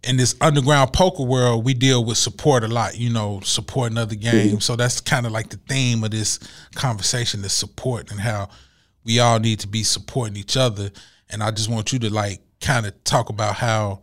[0.04, 4.14] in this underground poker world we deal with support a lot you know supporting other
[4.14, 4.64] games.
[4.64, 6.38] So that's kind of like the theme of this
[6.74, 8.48] conversation is support and how
[9.04, 10.90] we all need to be supporting each other.
[11.28, 14.00] And i just want you to like kind of talk about how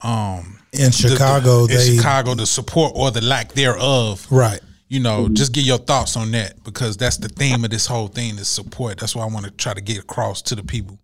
[0.00, 4.26] um In Chicago, the, in they chicago the support or the lack thereof.
[4.30, 4.60] Right.
[4.88, 8.08] you know just get your thoughts on that because that's the theme of this whole
[8.08, 8.98] thing is support.
[8.98, 10.98] That's what i want to try to get across to the people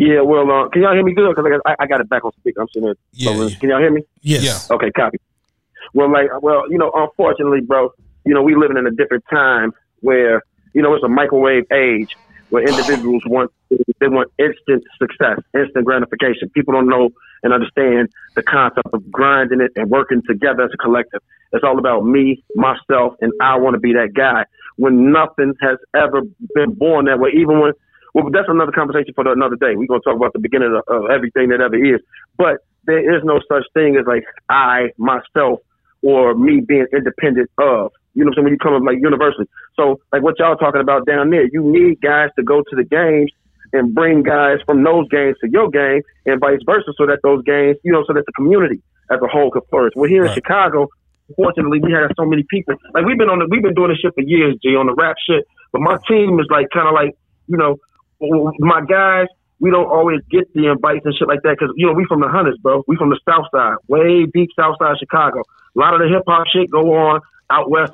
[0.00, 1.28] Yeah, well, uh, can y'all hear me good?
[1.36, 2.62] Because I, got- I, I got it back on speaker.
[2.62, 2.94] I'm sitting there.
[3.12, 3.56] Yeah, So, uh, yeah.
[3.58, 4.02] Can y'all hear me?
[4.22, 4.42] Yes.
[4.42, 4.74] Yeah.
[4.76, 5.18] Okay, copy.
[5.92, 7.90] Well, like, well, you know, unfortunately, bro,
[8.24, 12.08] you know, we living in a different time where, you know, it's a microwave age
[12.48, 13.50] where individuals want
[14.00, 16.48] they want instant success, instant gratification.
[16.54, 17.10] People don't know
[17.42, 21.20] and understand the concept of grinding it and working together as a collective.
[21.52, 24.44] It's all about me, myself, and I want to be that guy.
[24.76, 26.22] When nothing has ever
[26.54, 27.72] been born that way, even when
[28.14, 29.76] well, that's another conversation for another day.
[29.76, 32.00] We're gonna talk about the beginning of, of everything that ever is.
[32.36, 35.60] But there is no such thing as like I, myself,
[36.02, 37.92] or me being independent of.
[38.14, 38.44] You know what I'm saying?
[38.44, 39.46] When you come up like universally.
[39.78, 42.84] So like what y'all talking about down there, you need guys to go to the
[42.84, 43.30] games
[43.72, 47.44] and bring guys from those games to your game and vice versa so that those
[47.44, 49.92] games, you know, so that the community as a whole could flourish.
[49.94, 50.88] Well here in Chicago,
[51.36, 52.74] fortunately we have so many people.
[52.94, 54.94] Like we've been on the we've been doing this shit for years, G, on the
[54.94, 55.46] rap shit.
[55.72, 57.14] But my team is like kinda like,
[57.46, 57.76] you know,
[58.20, 59.26] my guys,
[59.60, 62.20] we don't always get the invites and shit like that because you know we from
[62.20, 62.82] the Hundreds, bro.
[62.86, 65.42] We from the South Side, way deep South Side Chicago.
[65.76, 67.92] A lot of the hip hop shit go on out west,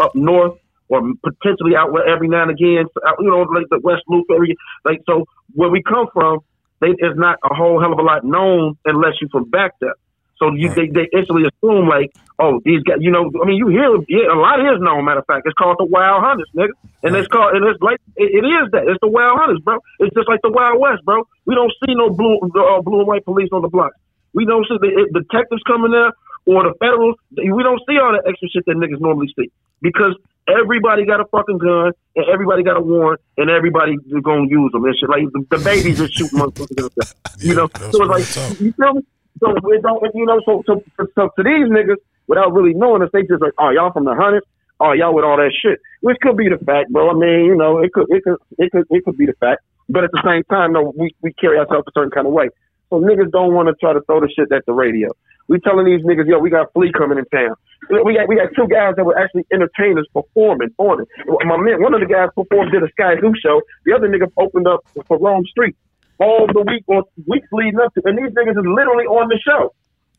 [0.00, 2.86] up north, or potentially out west every now and again.
[3.18, 4.54] You know, like the West Loop area.
[4.84, 6.40] Like so, where we come from,
[6.80, 9.94] they, there's not a whole hell of a lot known unless you're from back there.
[10.38, 13.68] So you, they, they instantly assume like, oh, these guys, you know, I mean, you
[13.68, 15.04] hear, yeah, a lot of is known.
[15.04, 17.98] Matter of fact, it's called the Wild Hundreds, nigga, and it's called, and it's like,
[18.14, 18.86] it, it is that.
[18.86, 19.82] It's the Wild Hundreds, bro.
[19.98, 21.26] It's just like the Wild West, bro.
[21.44, 23.92] We don't see no blue, uh, blue and white police on the block.
[24.32, 26.12] We don't see the it, detectives coming there
[26.46, 27.16] or the federals.
[27.34, 29.50] We don't see all the extra shit that niggas normally see
[29.82, 30.14] because
[30.48, 34.84] everybody got a fucking gun and everybody got a warrant and everybody gonna use them
[34.84, 35.08] and shit.
[35.08, 37.14] Like the, the babies are shooting motherfuckers.
[37.38, 39.02] You know, that's so it's like you feel me?
[39.40, 40.82] So it don't, you know, so so,
[41.14, 44.14] so to these niggas, without really knowing us, they just like, oh, y'all from the
[44.14, 44.46] hundreds,
[44.80, 47.10] oh, y'all with all that shit, which could be the fact, bro.
[47.10, 49.62] I mean, you know, it could, it could, it could, it could be the fact,
[49.88, 52.48] but at the same time, no, we we carry ourselves a certain kind of way.
[52.90, 55.08] So niggas don't want to try to throw the shit at the radio.
[55.48, 57.56] We telling these niggas, yo, we got Flea coming in town.
[57.88, 61.08] We got we got two guys that were actually entertainers performing on it.
[61.26, 63.62] My man, one of the guys performed did a Sky show.
[63.86, 65.76] The other nigga opened up for Rome Streetz
[66.18, 69.38] all the week on weeks leading up to, and these niggas is literally on the
[69.38, 69.74] show.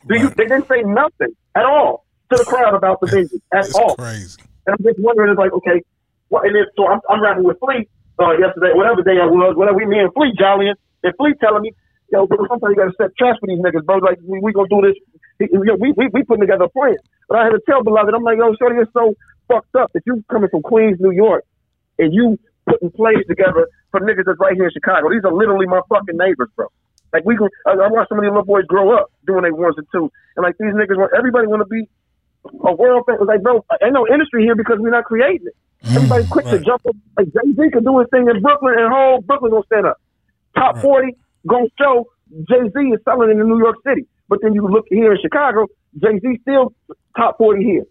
[0.08, 3.66] Do you, they didn't say nothing at all to the crowd about the vengeance at
[3.66, 3.96] It's all.
[3.96, 4.40] crazy.
[4.66, 5.84] And I'm just wondering, it's like, okay,
[6.30, 6.46] what?
[6.46, 7.88] And then, so I'm, I'm rapping with Flea
[8.20, 11.64] uh, yesterday, whatever day I was, whatever we me and Flea jollying, and Flea telling
[11.64, 11.72] me,
[12.12, 13.98] yo, bro, sometimes you got to set traps for these niggas, bro.
[13.98, 14.96] Like we we gonna do this.
[15.40, 16.96] Yo, we we we putting together a plan.
[17.28, 19.16] But I had to tell beloved, I'm like, yo, shorty, it's so
[19.48, 21.46] fucked up that you coming from Queens, New York,
[21.98, 25.10] and you putting plays together for niggas that's right here in Chicago.
[25.10, 26.68] These are literally my fucking neighbors, bro.
[27.14, 29.54] Like we can, I, I watch some of these little boys grow up doing their
[29.54, 31.90] ones and two, and like these niggas want everybody want to be
[32.46, 33.26] a world famous.
[33.26, 35.56] Like, bro, ain't no industry here because we're not creating it.
[35.90, 36.96] Everybody's mm, quick to jump up.
[37.18, 39.98] Like Jay Z can do his thing in Brooklyn, and whole Brooklyn gonna stand up.
[40.56, 41.16] Top forty
[41.48, 45.14] gonna show Jay Z is selling in New York City, but then you look here
[45.14, 45.66] in Chicago,
[45.98, 46.74] Jay Z still
[47.18, 47.86] top forty here.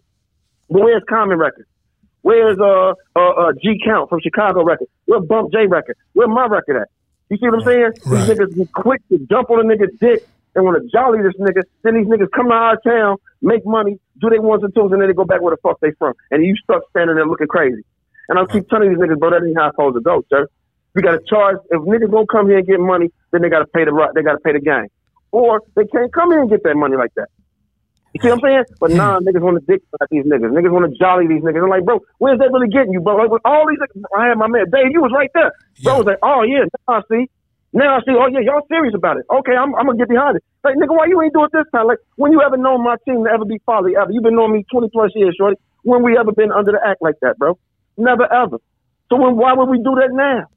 [0.69, 1.67] But where's Common Records?
[2.21, 4.87] Where's uh uh, uh G Count from Chicago Record?
[5.05, 5.97] Where Bump J Record?
[6.13, 6.89] Where my record at?
[7.29, 7.91] You see what I'm saying?
[8.05, 8.27] Right.
[8.27, 11.35] These niggas be quick to jump on a nigga's dick and want to jolly this
[11.39, 11.61] nigga.
[11.83, 15.01] Then these niggas come to our town, make money, do their ones and twos, and
[15.01, 16.13] then they go back where the fuck they from.
[16.31, 17.83] And you stuck standing there looking crazy.
[18.27, 20.47] And I keep telling these niggas, bro, that ain't how it's supposed to go, sir.
[20.95, 21.57] We got to charge.
[21.69, 24.23] If niggas gonna come here and get money, then they got to pay the they
[24.23, 24.87] got to pay the gang,
[25.31, 27.29] or they can't come here and get that money like that.
[28.13, 28.63] You see what I'm saying?
[28.81, 30.49] But nah, niggas want to dick at these niggas.
[30.49, 31.61] Niggas want to jolly these niggas.
[31.61, 33.15] I'm like, bro, where's that really getting you, bro?
[33.21, 34.89] Like with all these, niggas- I had my man Dave.
[34.89, 35.51] You was right there.
[35.85, 35.97] Bro Yeah.
[36.01, 37.29] was like, oh yeah, now I see.
[37.71, 38.17] Now I see.
[38.17, 39.25] Oh yeah, y'all serious about it?
[39.29, 40.43] Okay, I'm, I'm gonna get behind it.
[40.65, 41.85] Like nigga, why you ain't do it this time?
[41.85, 44.09] Like when you ever known my team to ever be folly ever?
[44.11, 45.57] You been knowing me 20 plus years, shorty.
[45.85, 47.57] When we ever been under the act like that, bro?
[47.95, 48.57] Never ever.
[49.09, 50.49] So when why would we do that now?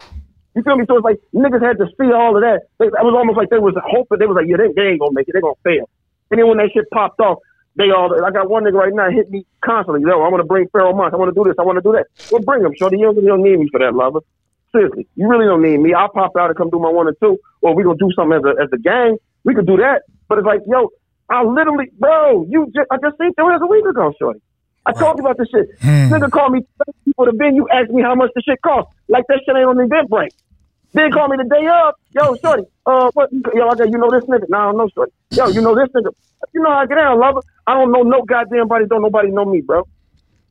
[0.56, 0.84] You feel me?
[0.88, 2.64] So it's like niggas had to see all of that.
[2.80, 4.18] They, it was almost like they was hoping.
[4.18, 5.32] They was like, yeah, they, they ain't gonna make it.
[5.36, 5.88] They gonna fail.
[6.32, 7.38] And then when that shit popped off,
[7.76, 8.08] they all.
[8.24, 10.00] I got one nigga right now hit me constantly.
[10.00, 11.12] Yo, I want to bring Pharaoh Month.
[11.12, 11.56] I want to do this.
[11.58, 12.06] I want to do that.
[12.30, 12.96] Well, bring him, shorty.
[12.96, 14.20] You don't, you don't need me for that, lover.
[14.72, 15.92] Seriously, you really don't need me.
[15.92, 18.38] I'll pop out and come do my one and two, or we gonna do something
[18.38, 19.18] as a as a gang.
[19.44, 20.02] We could do that.
[20.28, 20.88] But it's like, yo,
[21.28, 24.40] I literally, bro, you just I just seen there was a week ago, shorty.
[24.86, 25.68] I you about this shit.
[25.80, 26.12] Hmm.
[26.12, 26.60] Nigga called me
[27.14, 28.88] for the You asked me how much the shit cost.
[29.08, 30.32] Like that shit ain't on the event break.
[30.92, 31.94] Then call me the day of.
[32.12, 33.30] Yo, shorty, uh, what?
[33.32, 34.48] Yo, I got you know this nigga.
[34.48, 35.12] Nah, I don't know, shorty.
[35.30, 36.12] Yo, you know this nigga.
[36.52, 37.40] You know how I get down, lover.
[37.66, 38.84] I don't know no goddamn body.
[38.86, 39.86] Don't nobody know me, bro.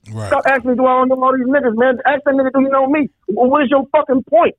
[0.10, 0.28] Right.
[0.28, 2.00] Stop asking me, do I don't know all these niggas, man?
[2.06, 3.10] Ask that nigga, do you know me?
[3.28, 4.56] Well, what is your fucking point?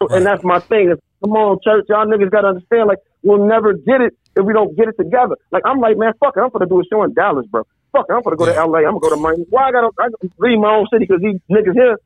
[0.00, 0.90] So, And that's my thing.
[0.90, 2.88] Is, come on, church, y'all niggas gotta understand.
[2.88, 5.36] Like, we'll never get it if we don't get it together.
[5.52, 6.40] Like, I'm like, man, fuck it.
[6.40, 7.62] I'm gonna do a show in Dallas, bro.
[7.92, 8.12] Fuck it.
[8.12, 8.78] I'm gonna go to LA.
[8.78, 9.46] I'm gonna go to Miami.
[9.50, 11.96] Why I gotta, I gotta leave my own city because these niggas here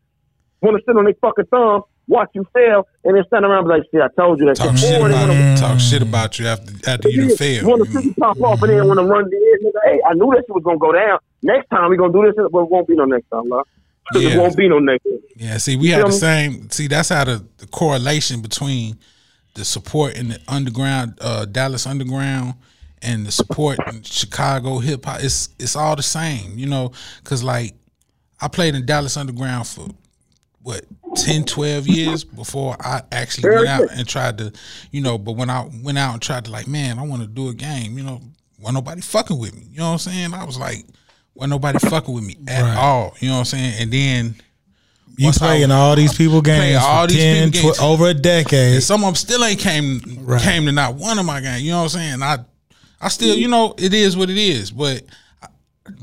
[0.60, 3.68] want to sit on their fucking thumb, watch you fail, and then stand around and
[3.68, 4.56] be like, see, I told you that.
[4.56, 5.00] Talk shit.
[5.00, 5.56] about wanna- you.
[5.56, 7.66] Talk shit about you after after you done failed.
[7.66, 9.72] want to see you pop off and then want to run the end.
[9.74, 11.18] Nigga, hey, I knew that shit was gonna go down.
[11.42, 13.66] Next time we gonna do this, but it won't be no next time, love.
[14.12, 14.30] Yeah.
[14.30, 15.04] It won't be no next.
[15.04, 15.20] time.
[15.36, 16.68] Yeah, see, we had the same.
[16.70, 18.98] See, that's how the, the correlation between
[19.54, 22.54] the support in the underground, uh, Dallas underground,
[23.02, 25.22] and the support in Chicago hip hop.
[25.22, 26.90] It's it's all the same, you know.
[27.22, 27.74] Cause like
[28.40, 29.86] I played in Dallas underground for
[30.62, 30.84] what
[31.16, 34.52] 10, 12 years before I actually Very went out and tried to,
[34.90, 35.18] you know.
[35.18, 37.54] But when I went out and tried to like, man, I want to do a
[37.54, 38.20] game, you know,
[38.58, 39.66] wasn't nobody fucking with me.
[39.70, 40.34] You know what I'm saying?
[40.34, 40.84] I was like,
[41.34, 42.76] wasn't nobody fucking with me at Right.
[42.76, 43.14] all.
[43.20, 43.74] You know what I'm saying?
[43.82, 44.34] And then
[45.16, 47.78] You playing play I- all these people games all for these 10, people games.
[47.78, 48.74] tw- over a decade.
[48.74, 50.40] And some of them still ain't came Right.
[50.42, 51.62] came to not one of my games.
[51.62, 52.22] You know what I'm saying?
[52.22, 52.38] I
[53.02, 54.70] I still, you know, it is what it is.
[54.70, 55.04] But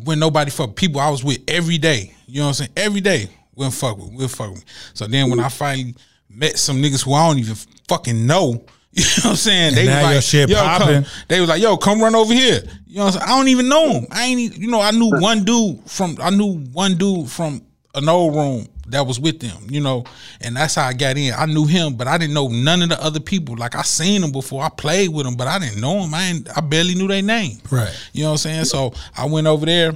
[0.03, 2.71] when nobody fuck people I was with every day, you know what I'm saying?
[2.75, 4.65] Every day we'll fuck with, we'll fuck with.
[4.93, 5.95] So then when I finally
[6.29, 7.55] met some niggas who I don't even
[7.87, 9.75] fucking know, you know what I'm saying?
[9.75, 11.03] They now was your like, shit yo, popping.
[11.03, 11.11] come.
[11.27, 12.61] They was like, yo, come run over here.
[12.87, 13.31] You know what I'm saying?
[13.31, 14.07] I don't even know him.
[14.11, 17.61] I ain't, you know, I knew one dude from, I knew one dude from
[17.95, 20.05] an old room that was with them, you know,
[20.41, 21.33] and that's how I got in.
[21.33, 23.55] I knew him, but I didn't know none of the other people.
[23.57, 26.13] Like I seen them before, I played with them, but I didn't know them.
[26.13, 27.57] I ain't, I barely knew their name.
[27.69, 27.93] Right.
[28.13, 28.65] You know what I'm saying?
[28.65, 29.93] So I went over there,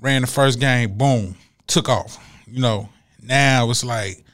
[0.00, 2.18] ran the first game, boom, took off.
[2.46, 2.88] You know,
[3.22, 4.24] now it's like,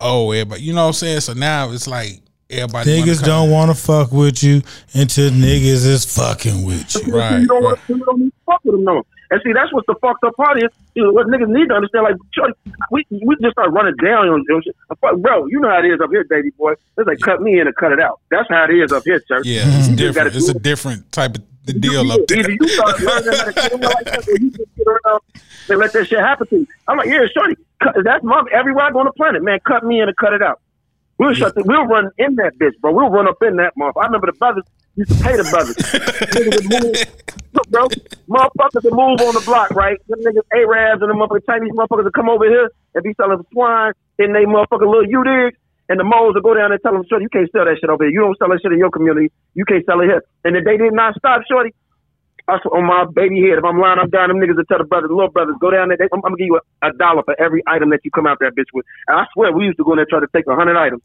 [0.00, 1.20] oh, everybody, you know what I'm saying?
[1.20, 2.20] So now it's like
[2.50, 4.62] everybody wanna Niggas don't want to fuck with you
[4.94, 7.14] until niggas is fucking with you.
[7.14, 7.70] Right, you don't right.
[7.70, 9.06] want to you don't need to fuck with them no.
[9.32, 10.68] And see, that's what the fucked up part is.
[10.94, 12.52] You know, what niggas need to understand, like, shorty,
[12.90, 14.76] we we just start running down on, shit.
[14.90, 16.72] Uh, Bro, you know how it is up here, baby boy.
[16.98, 18.20] It's like cut me in and cut it out.
[18.30, 19.40] That's how it is up here, sir.
[19.44, 20.36] Yeah, it's You different.
[20.36, 20.62] It's a it.
[20.62, 22.40] different type of the deal up there.
[22.40, 25.20] Either you start learning how to kill like that, or you just get around
[25.70, 26.66] and let that shit happen to you.
[26.88, 29.60] I'm like, yeah, shorty, cut, that's my everywhere I go on the planet, man.
[29.66, 30.60] Cut me in and cut it out.
[31.18, 32.92] We'll shut the, we'll run in that bitch, bro.
[32.92, 34.02] We'll run up in that motherfucker.
[34.02, 34.64] I remember the brothers
[34.96, 35.76] used to pay the brothers.
[35.76, 37.88] Niggas would move, look, bro,
[38.28, 39.98] motherfuckers would move on the block, right?
[40.08, 43.42] Them niggas Arabs and the motherfucking Chinese motherfuckers would come over here and be selling
[43.52, 45.58] swine in they motherfucking little U digs.
[45.88, 47.90] And the moles will go down and tell them, Shorty, you can't sell that shit
[47.90, 48.12] over here.
[48.14, 49.28] You don't sell that shit in your community.
[49.52, 50.22] You can't sell it here.
[50.46, 51.74] And if they did not stop, Shorty,
[52.48, 54.30] I swear on my baby head, if I'm lying, I'm down.
[54.30, 55.98] Them niggas will tell the brothers, little brothers, go down there.
[55.98, 58.26] They, I'm, I'm gonna give you a, a dollar for every item that you come
[58.26, 58.86] out that bitch with.
[59.06, 60.74] And I swear, we used to go in there and try to take a hundred
[60.74, 61.02] items.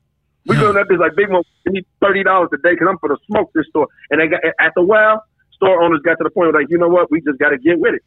[0.48, 1.28] We go in that bitch like big.
[1.30, 3.88] We need thirty dollars a day because I'm for the smoke this store.
[4.10, 5.22] And they got at the well,
[5.58, 7.58] store owners got to the point where like, you know what, we just got to
[7.58, 8.04] get with it.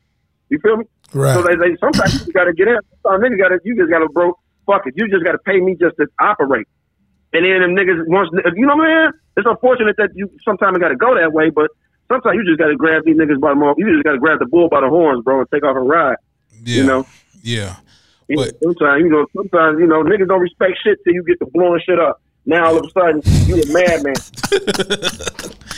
[0.48, 0.84] You feel me?
[1.12, 1.34] Right.
[1.34, 2.78] So they, they sometimes you got to get in.
[3.02, 4.94] Sometimes niggas got to, you just got to bro, fuck it.
[4.96, 6.66] You just got to pay me just to operate.
[7.32, 9.12] And then them niggas once you know what I mean?
[9.36, 11.70] It's unfortunate that you sometimes got to go that way, but
[12.08, 13.76] sometimes you just got to grab these niggas by the mouth.
[13.78, 15.88] You just got to grab the bull by the horns, bro, and take off and
[15.88, 16.16] ride.
[16.64, 17.06] Yeah, You know,
[17.42, 17.76] yeah.
[18.28, 21.46] But- sometimes you know, sometimes you know, niggas don't respect shit till you get to
[21.46, 22.20] blowing shit up.
[22.46, 24.14] Now all of a sudden you a madman.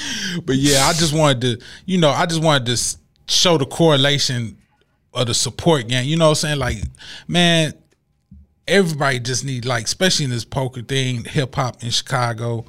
[0.45, 4.57] But yeah, I just wanted to, you know, I just wanted to show the correlation
[5.15, 6.07] of the support game.
[6.07, 6.59] You know what I'm saying?
[6.59, 6.79] Like,
[7.29, 7.75] man,
[8.67, 12.65] everybody just need like, especially in this poker thing, hip hop in Chicago,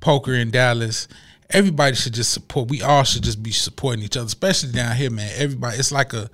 [0.00, 1.08] poker in Dallas.
[1.50, 2.70] Everybody should just support.
[2.70, 5.30] We all should just be supporting each other, especially down here, man.
[5.36, 6.30] Everybody, it's like a,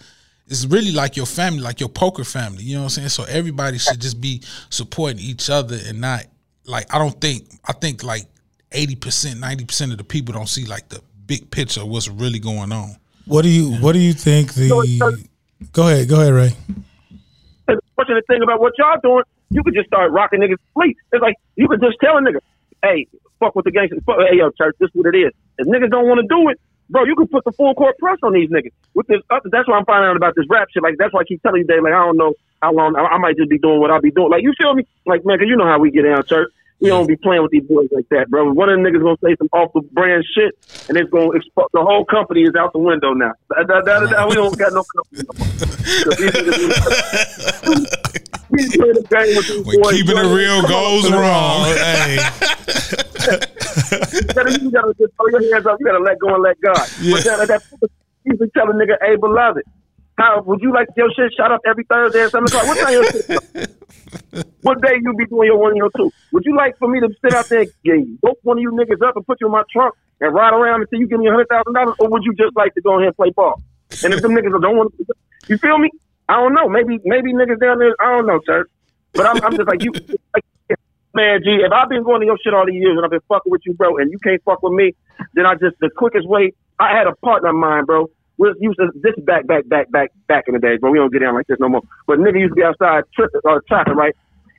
[0.46, 2.62] it's really like your family, like your poker family.
[2.62, 3.08] You know what I'm saying?
[3.08, 6.24] So everybody should just be supporting each other and not
[6.68, 8.26] like I don't think I think like
[8.72, 12.08] eighty percent, ninety percent of the people don't see like the big picture of what's
[12.08, 12.96] really going on.
[13.26, 14.68] What do you What do you think the?
[15.72, 16.08] Go ahead.
[16.08, 16.52] Go ahead, Ray.
[17.68, 20.96] And the fortunate thing about what y'all doing, you could just start rocking niggas sleep.
[21.12, 22.38] It's like you could just tell a nigga,
[22.82, 23.06] hey,
[23.40, 24.00] fuck with the gangsters.
[24.06, 25.32] Fuck, hey, yo, church, this is what it is.
[25.58, 28.18] If niggas don't want to do it, bro, you can put the full court press
[28.22, 28.72] on these niggas.
[28.94, 30.82] With this, uh, that's why I'm finding out about this rap shit.
[30.82, 31.82] Like that's why I keep telling you, Dave.
[31.82, 34.10] Like I don't know how long I, I might just be doing what I'll be
[34.12, 34.30] doing.
[34.30, 34.86] Like you feel me?
[35.06, 36.48] Like man, 'cause you know how we get down, church.
[36.80, 38.52] We don't be playing with these boys like that, bro.
[38.52, 40.54] One of the niggas gonna say some off the brand shit,
[40.88, 43.32] and it's gonna expose the whole company is out the window now.
[43.50, 45.22] That, that, that, that- we don't got no company.
[45.26, 45.48] no more.
[46.04, 46.18] 'Cause
[48.50, 51.64] we play the game with these When boys, keeping it real goes wrong.
[51.66, 52.18] hey,
[54.12, 55.76] You gotta, you gotta just throw your hands up.
[55.80, 56.86] You gotta let go and let God.
[57.10, 57.62] But that, that
[58.24, 59.62] usually tell a nigga, hey, beloved,
[60.18, 62.66] how would you like your shit shot up every Thursday at seven o'clock?
[62.66, 63.30] What time your shit?
[64.62, 66.10] what day you be doing your one and your two?
[66.32, 69.06] Would you like for me to sit out there and woke one of you niggas
[69.06, 71.30] up and put you in my trunk and ride around until you give me a
[71.30, 73.62] hundred thousand dollars, or would you just like to go ahead and play ball?
[74.02, 75.06] And if them niggas don't want to,
[75.46, 75.90] you feel me?
[76.28, 76.68] I don't know.
[76.68, 77.94] Maybe maybe niggas down there.
[78.00, 78.66] I don't know, sir.
[79.14, 79.92] But I'm, I'm just like you.
[80.34, 80.44] Like,
[81.14, 83.24] man, G, if I've been going to your shit all these years and I've been
[83.28, 84.94] fucking with you, bro, and you can't fuck with me,
[85.34, 86.52] then I just the quickest way.
[86.80, 88.10] I had a partner of mine, bro.
[88.38, 90.90] We used to this back, back, back, back, back in the days, bro.
[90.90, 91.82] We don't get down like this no more.
[92.06, 94.14] But nigga used to be outside tripping uh, or traffic, right?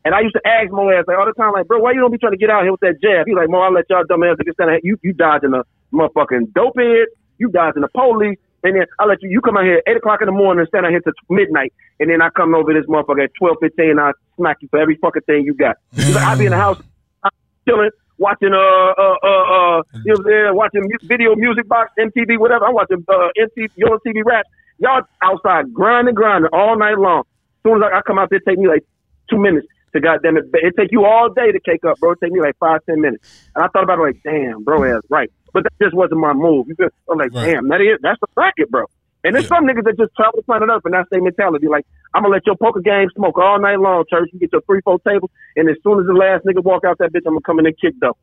[0.05, 1.99] And I used to ask Mo ass like all the time, like, bro, why you
[1.99, 3.27] don't be trying to get out here with that jab?
[3.27, 4.71] He's like, Mo, I'll let y'all dumb ass niggas stand.
[4.83, 5.63] You you dodging the
[5.93, 9.63] motherfucking dope head, you dodging the police, and then I let you you come out
[9.63, 12.21] here at eight o'clock in the morning and stand out here till midnight, and then
[12.21, 15.23] I come over this motherfucker at twelve fifteen and I smack you for every fucking
[15.23, 15.77] thing you got.
[15.95, 16.81] Like, I be in the house
[17.23, 17.31] I'm
[17.67, 21.67] chilling, watching uh uh uh uh you know what I'm saying, watching mu- video music
[21.67, 22.65] box, MTV, whatever.
[22.67, 24.45] I'm watching uh MTV your TV rap.
[24.77, 27.21] Y'all outside grinding, grinding all night long.
[27.21, 28.83] As soon as I, I come out there, it take me like
[29.29, 30.45] two minutes to goddamn it.
[30.53, 32.11] It take you all day to cake up, bro.
[32.11, 33.23] It take me like five, ten minutes.
[33.55, 35.29] And I thought about it like, damn, bro, that's right.
[35.51, 36.67] But that just wasn't my move.
[37.09, 37.53] I'm like, Right.
[37.55, 38.85] damn, that is that's the bracket, bro.
[39.23, 39.57] And there's Yeah.
[39.57, 41.67] some niggas that just travel the planet Earth and that's their mentality.
[41.67, 44.29] Like, I'm gonna let your poker game smoke all night long, church.
[44.31, 46.97] You get your three, four tables, and as soon as the last nigga walk out
[46.99, 48.15] that bitch, I'm gonna come in and kick though.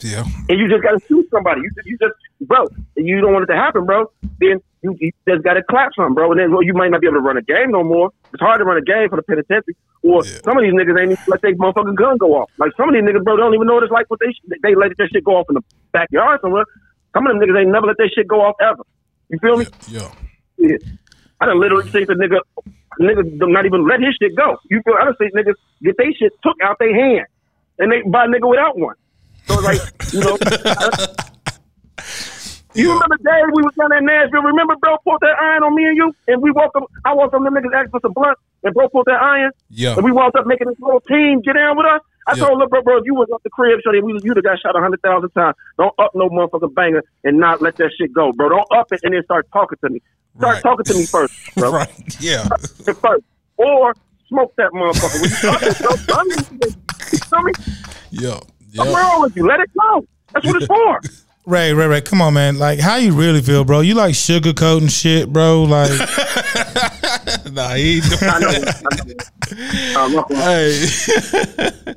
[0.00, 0.24] Yeah.
[0.48, 1.60] And you just gotta shoot somebody.
[1.60, 4.10] You you just bro, you don't want it to happen, bro.
[4.40, 6.30] Then you, you just gotta clap some, bro.
[6.32, 8.10] And then well, you might not be able to run a game no more.
[8.32, 9.76] It's hard to run a game for the penitentiary.
[10.02, 10.38] Or Yeah.
[10.44, 12.50] some of these niggas ain't even let their motherfucking gun go off.
[12.58, 14.08] Like some of these niggas, bro, don't even know what it's like.
[14.10, 14.32] What they
[14.62, 16.64] they let their shit go off in the backyard somewhere.
[17.14, 18.82] Some of them niggas ain't never let their shit go off ever.
[19.32, 19.66] You feel me?
[19.88, 20.10] Yeah.
[20.58, 20.76] Yeah.
[21.40, 22.38] I done literally seen the nigga
[23.00, 24.58] niggas do not even let his shit go.
[24.70, 27.26] You feel I don't see niggas get they shit took out their hand
[27.78, 28.94] and they buy a nigga without one.
[29.46, 30.36] So it's like, you know
[32.74, 34.40] You remember the day we was down in Nashville?
[34.42, 36.84] Remember, bro, pulled that iron on me and you, and we walked up.
[37.04, 39.92] I walked up, them niggas asked for some blunt, and bro put that iron, Yeah.
[39.94, 42.00] and we wound up making this little team get down with us.
[42.26, 42.44] I Yeah.
[42.46, 44.58] told look, bro, bro, if you was up the crib, so we you'd have got
[44.60, 45.56] shot a hundred thousand times.
[45.78, 48.48] Don't up no motherfucking banger and not let that shit go, bro.
[48.50, 50.00] Don't up it and then start talking to me.
[50.38, 50.62] Start Right.
[50.62, 51.72] talking to me first, bro.
[51.72, 51.90] Right.
[52.20, 52.44] Yeah.
[52.48, 53.24] First,
[53.56, 53.94] or
[54.28, 55.20] smoke that motherfucker.
[55.20, 56.76] When you up it, don't dumb it.
[57.12, 57.52] You feel me?
[58.10, 58.40] Yeah.
[58.76, 59.00] What's Yeah.
[59.00, 59.46] wrong with you?
[59.46, 60.04] Let it go.
[60.32, 61.00] That's what it's for.
[61.44, 62.56] Ray, Ray, Ray, come on, man.
[62.58, 63.80] Like, how you really feel, bro?
[63.80, 65.64] You like sugarcoating shit, bro?
[65.64, 65.90] Like,
[67.52, 68.50] Nah, he ain't doing I know.
[68.52, 69.30] that.
[69.96, 70.26] I know.
[70.30, 71.92] Hey.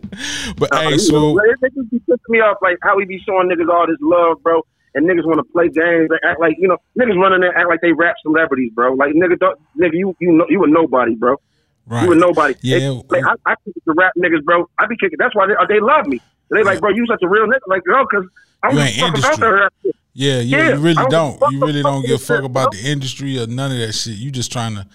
[0.58, 3.50] but Uh, hey, you so know, it, be me off, like how we be showing
[3.50, 4.62] niggas all this love, bro,
[4.94, 7.70] and niggas want to play games, like, act like you know, niggas running there act
[7.70, 8.94] like they rap celebrities, bro.
[8.94, 11.38] Like nigga, don't, nigga, you you know, you a nobody, bro.
[11.86, 12.04] right.
[12.06, 12.56] You a nobody.
[12.62, 13.00] Yeah.
[13.10, 14.70] Like, I, I kick the rap niggas, bro.
[14.80, 15.18] I be kicking.
[15.20, 16.22] That's why they, they love me.
[16.52, 17.60] They like, bro, you such a real nigga.
[17.68, 18.26] Like, yo, cause
[18.64, 19.48] I You don't ain't give a fuck about industry.
[19.48, 19.96] that rap shit.
[20.18, 21.32] Yeah, yeah, Yeah, you really don't don't.
[21.32, 23.78] give a fuck You really don't give a fuck about the industry or none of
[23.80, 24.16] that shit.
[24.16, 24.88] You just trying to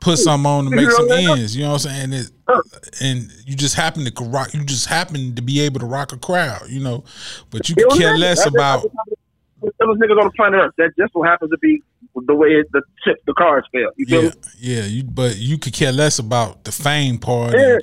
[0.00, 1.38] put something on to make some what I'm saying?
[1.38, 1.56] ends.
[1.56, 2.12] You know what I'm saying?
[2.12, 2.30] It,
[3.00, 4.52] and you just happen to rock.
[4.54, 6.68] You just happen to be able to rock a crowd.
[6.68, 7.04] You know,
[7.50, 8.86] but you could care less about.
[9.60, 10.74] Those niggas on the planet Earth.
[10.78, 11.82] That just so happens to be
[12.14, 13.90] the way it, the chip, the cards fell.
[13.96, 14.34] You feel Yeah, me?
[14.58, 14.84] yeah.
[14.84, 17.54] You but you could care less about the fame part.
[17.54, 17.72] Yeah.
[17.74, 17.82] and,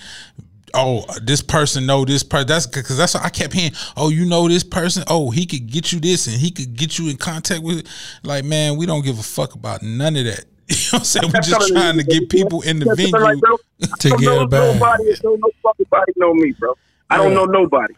[0.73, 2.47] oh, this person know this person.
[2.47, 3.73] That's because that's what I kept hearing.
[3.97, 5.03] Oh, you know this person.
[5.07, 7.79] Oh, he could get you this, and he could get you in contact with.
[7.79, 7.87] It.
[8.23, 10.45] Like, man, we don't give a fuck about none of that.
[10.69, 11.31] You know what I'm saying?
[11.31, 13.11] We're just trying to get people in the venue.
[13.11, 13.57] like, bro,
[13.99, 14.73] To don't get know bag.
[14.75, 16.73] Nobody, don't no fucking body know me, bro.
[17.09, 17.93] I don't know nobody.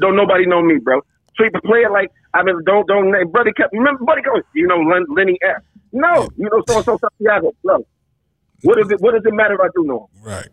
[0.00, 1.02] Don't nobody know me, bro.
[1.36, 4.66] Treat the player like I mean, don't don't name Buddy kept remember Buddy goes, you
[4.66, 5.62] know Len, Lenny F.
[5.92, 7.86] No, you know so and so Santiago, bro.
[8.62, 10.22] What does it what does it matter if I do know him?
[10.22, 10.48] Right.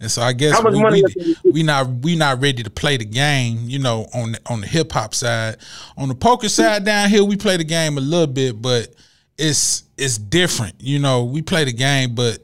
[0.00, 2.70] And so I guess How much we, money we, we not we not ready to
[2.70, 5.56] play the game, you know, on the, on the hip hop side.
[5.96, 8.94] On the poker side down here, we play the game a little bit, but
[9.38, 10.74] it's it's different.
[10.80, 12.38] You know, we play the game, but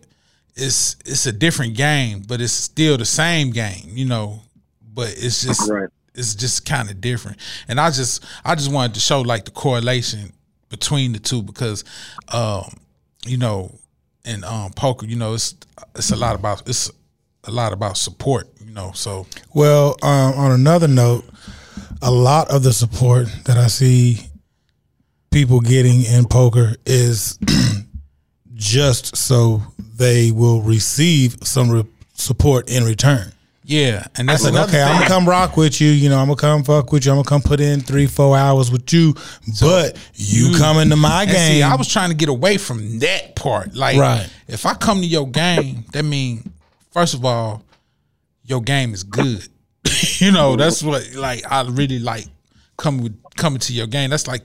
[0.56, 4.40] it's it's a different game, but it's still the same game, you know.
[4.94, 5.88] But it's just Right.
[6.14, 7.38] it's just kind of different.
[7.68, 10.32] And I just I just wanted to show like the correlation
[10.68, 11.84] between the two because
[12.32, 12.76] um,
[13.26, 13.74] you know,
[14.24, 15.56] in um poker, you know, it's
[15.96, 16.90] it's a lot about it's
[17.44, 18.92] a lot about support, you know.
[18.94, 21.24] So well, um, on another note,
[22.00, 24.20] a lot of the support that I see
[25.34, 27.38] people getting in poker is
[28.54, 29.60] just so
[29.96, 33.32] they will receive some re- support in return.
[33.64, 35.88] yeah, and that's Like, okay, I'm gonna come rock with you.
[35.90, 37.10] You know, I'm gonna come fuck with you.
[37.12, 39.14] I'm gonna come put in three, four hours with you.
[39.60, 41.34] but you, you- come into my game.
[41.56, 43.74] see, I was trying to get away from that part.
[43.74, 44.28] Like, Right.
[44.46, 46.46] if I come to your game, that means
[46.92, 47.62] first of all,
[48.44, 49.48] your game is good.
[50.20, 52.26] you know, that's what like I really like
[52.76, 54.10] coming with coming to your game.
[54.10, 54.42] That's like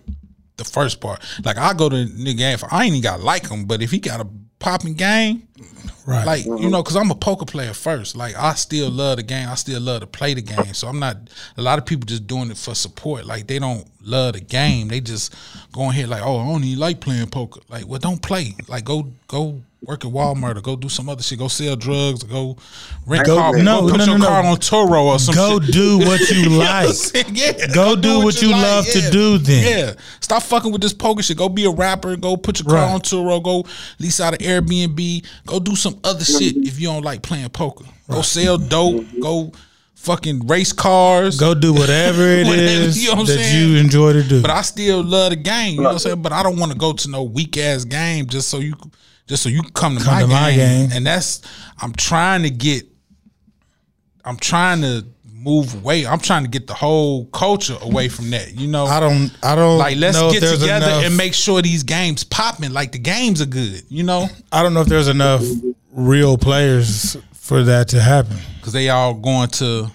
[0.60, 1.24] the first part.
[1.44, 3.90] Like I go to nigga game, if I ain't even got like him, but if
[3.90, 4.28] he got a
[4.60, 5.48] popping game,
[6.06, 6.26] right.
[6.26, 6.70] like you mm-hmm.
[6.70, 8.16] know, because I'm a poker player first.
[8.16, 9.48] Like I still love the game.
[9.50, 10.74] I still love to play the game.
[10.74, 11.18] So I'm not.
[11.58, 13.26] A lot of people just doing it for support.
[13.26, 14.90] Like they don't love the game.
[14.90, 15.34] They just
[15.72, 17.62] going here like, oh, I don't even like playing poker.
[17.70, 18.56] Like, well, don't play.
[18.68, 21.40] Like go go work at Walmart or go do some other shit.
[21.40, 22.24] Go sell drugs.
[22.24, 22.58] Or go
[23.06, 23.58] rent Go- car.
[23.58, 24.50] no, go put no, your no, car no.
[24.50, 25.74] on Turo or some Go shit.
[25.74, 27.28] do what you You know what like.
[27.32, 27.68] Yeah.
[27.74, 29.88] Go do what you love to do then.
[29.88, 30.02] Yeah.
[30.20, 31.38] Stop fucking with this poker shit.
[31.38, 32.16] Go be a rapper.
[32.18, 32.94] Go put your car Right.
[32.94, 33.42] on Turo.
[33.42, 33.66] Go
[34.00, 35.26] lease out an Airbnb.
[35.46, 37.86] Go do some other shit if you don't like playing poker.
[38.10, 39.06] Go sell dope.
[39.22, 39.52] Go
[39.96, 41.40] fucking race cars.
[41.40, 43.70] Go do whatever it Whatever, is you know what I'm that saying?
[43.72, 44.42] you enjoy to do.
[44.42, 45.76] But I still love the game.
[45.76, 46.22] You know what I'm saying?
[46.22, 48.74] But I don't want to go to no weak ass game just so you
[49.28, 50.36] just so you can come to, Come my, to game.
[50.42, 50.90] my game.
[50.94, 51.42] And that's
[51.82, 52.86] I'm trying to get
[54.26, 55.06] I'm trying to
[55.42, 56.06] move away.
[56.06, 58.54] I'm trying to get the whole culture away from that.
[58.60, 58.86] You know?
[58.86, 59.32] I don't.
[59.44, 59.78] I don't.
[59.78, 62.72] like let's get together enough- and make sure these games popping.
[62.74, 65.44] Like the games are good, you know, I don't know if there's enough
[65.92, 68.38] real players for that to happen.
[68.58, 69.90] because they all going to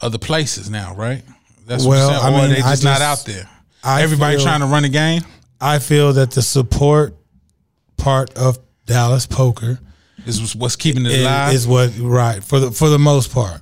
[0.00, 1.22] other places now, right?
[1.66, 2.34] That's Well, what you're I saying.
[2.34, 3.48] or mean, they I just, not out there.
[3.84, 5.22] I Everybody feel- trying to run a game.
[5.60, 7.14] I feel that the support
[7.96, 9.78] part of Dallas poker
[10.26, 11.52] Is what's keeping it alive.
[11.54, 13.60] is what right for the for the most part.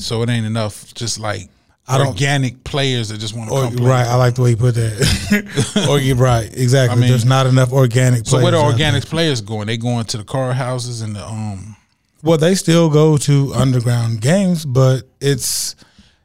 [0.00, 0.92] So it ain't enough.
[0.94, 1.48] Just like
[1.88, 3.88] I don't- organic players that just want to Or, come play.
[3.88, 5.86] right, I like the way you put that.
[5.90, 6.96] or you right, exactly.
[6.96, 8.26] I mean- There's not enough organic.
[8.26, 9.66] So where the organic players going?
[9.66, 11.76] They going to the car houses and the um.
[12.22, 15.74] Well, they still go to underground games, but it's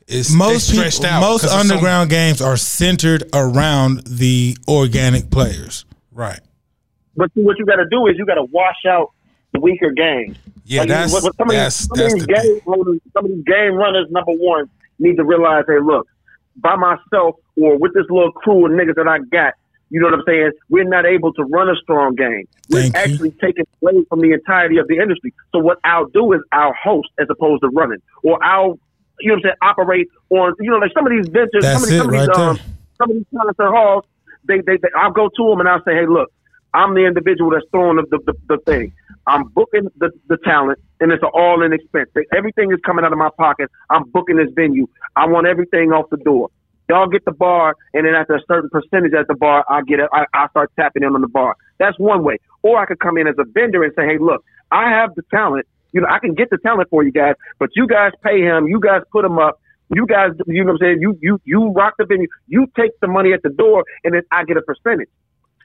[0.07, 1.21] It's most they people, stretched out.
[1.21, 5.86] most 'cause of some- underground games are centered around the organic players.
[6.11, 6.39] right?
[7.17, 9.11] But what you got to do is you got to wash out
[9.60, 10.38] weaker games.
[10.66, 13.26] Yeah, Like, that's what- some of these, some that's of the these game runners, some
[13.26, 16.08] of these game runners, number one, need to realize, hey, look,
[16.58, 19.53] by myself or with this little crew of niggas that I got,
[19.89, 20.51] you know what I'm saying?
[20.70, 22.47] We're not able to run a strong game.
[22.70, 22.99] We're Thank you.
[23.14, 25.34] actually taking away from the entirety of the industry.
[25.51, 28.80] So what I'll do is I'll host as opposed to running, or I'll,
[29.20, 31.76] you know what I'm saying, operate on, you know, like some of these ventures, That's
[31.76, 32.60] some of these, it some of these, right um,
[32.97, 34.06] some of these and halls,
[34.47, 36.32] they, they, they, I'll go to them and I'll say, hey, look,
[36.76, 38.93] I'm the individual that's throwing the, the, the, thing.
[39.28, 42.09] I'm booking the, the talent, and it's an all-in expense.
[42.36, 43.71] Everything is coming out of my pocket.
[43.89, 44.88] I'm booking this venue.
[45.15, 46.49] I want everything off the door.
[46.89, 49.99] Y'all get the bar, and then after a certain percentage at the bar, I get
[50.11, 51.55] I start tapping in on the bar.
[51.80, 52.38] That's one way.
[52.61, 55.23] Or I could come in as a vendor and say, hey, look, I have the
[55.32, 55.65] talent.
[55.93, 58.67] You know, I can get the talent for you guys, but you guys pay him.
[58.67, 59.59] You guys put him up.
[59.95, 60.97] You guys, you know what I'm saying?
[60.99, 62.28] You you you rock the venue.
[62.47, 65.09] You take the money at the door, and then I get a percentage.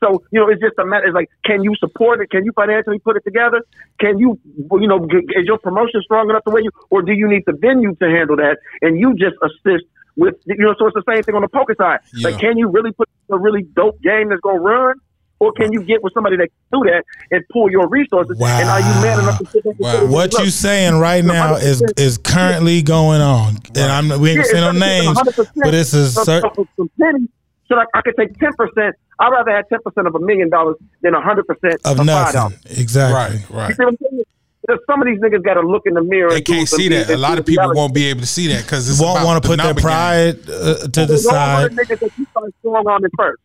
[0.02, 1.06] So you know, it's just a matter.
[1.06, 2.30] It's like, can you support it?
[2.30, 3.62] Can you financially put it together?
[4.00, 5.04] Can you, you know,
[5.36, 8.06] is your promotion strong enough to way you, or do you need the venue to
[8.08, 8.58] handle that?
[8.82, 9.84] And you just assist
[10.16, 12.00] with, you know, so it's the same thing on the poker side.
[12.14, 12.28] Yeah.
[12.30, 14.96] Like, can you really put a really dope game that's gonna run?
[15.38, 18.38] Or can you get with somebody that can do that and pull your resources?
[18.38, 20.06] And are you man enough to sit there and Wow.
[20.14, 24.44] What you saying right now is is currently going on, and I'm we ain't Yeah,
[24.44, 25.46] saying no names, 100%.
[25.56, 26.50] but this is certain.
[27.70, 28.96] So from pennies, so like I could take ten percent.
[29.18, 32.32] I'd rather have ten percent of a million dollars than hundred percent of five nothing.
[32.34, 32.78] dollars.
[32.78, 33.14] Exactly.
[33.14, 33.76] Right, You right.
[33.76, 34.22] see what I'm saying?
[34.66, 36.30] Because some of these niggas got to look in the mirror.
[36.30, 37.08] They can't see that.
[37.08, 39.48] A lot of people won't be able to see that because it's Won't want to
[39.48, 41.70] put their pride uh, to the Those are side.
[41.70, 43.40] the niggas that you start strong on at first.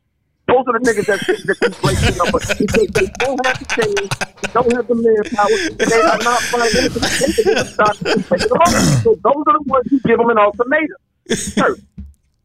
[0.47, 4.09] Those are the niggas that that you break you because they don't have the change,
[4.41, 7.97] they don't have the manpower, they are not finding anything to take them in stock
[8.05, 9.01] and take them on.
[9.01, 10.97] So those are the ones you give them an ultimatum.
[11.29, 11.79] Church.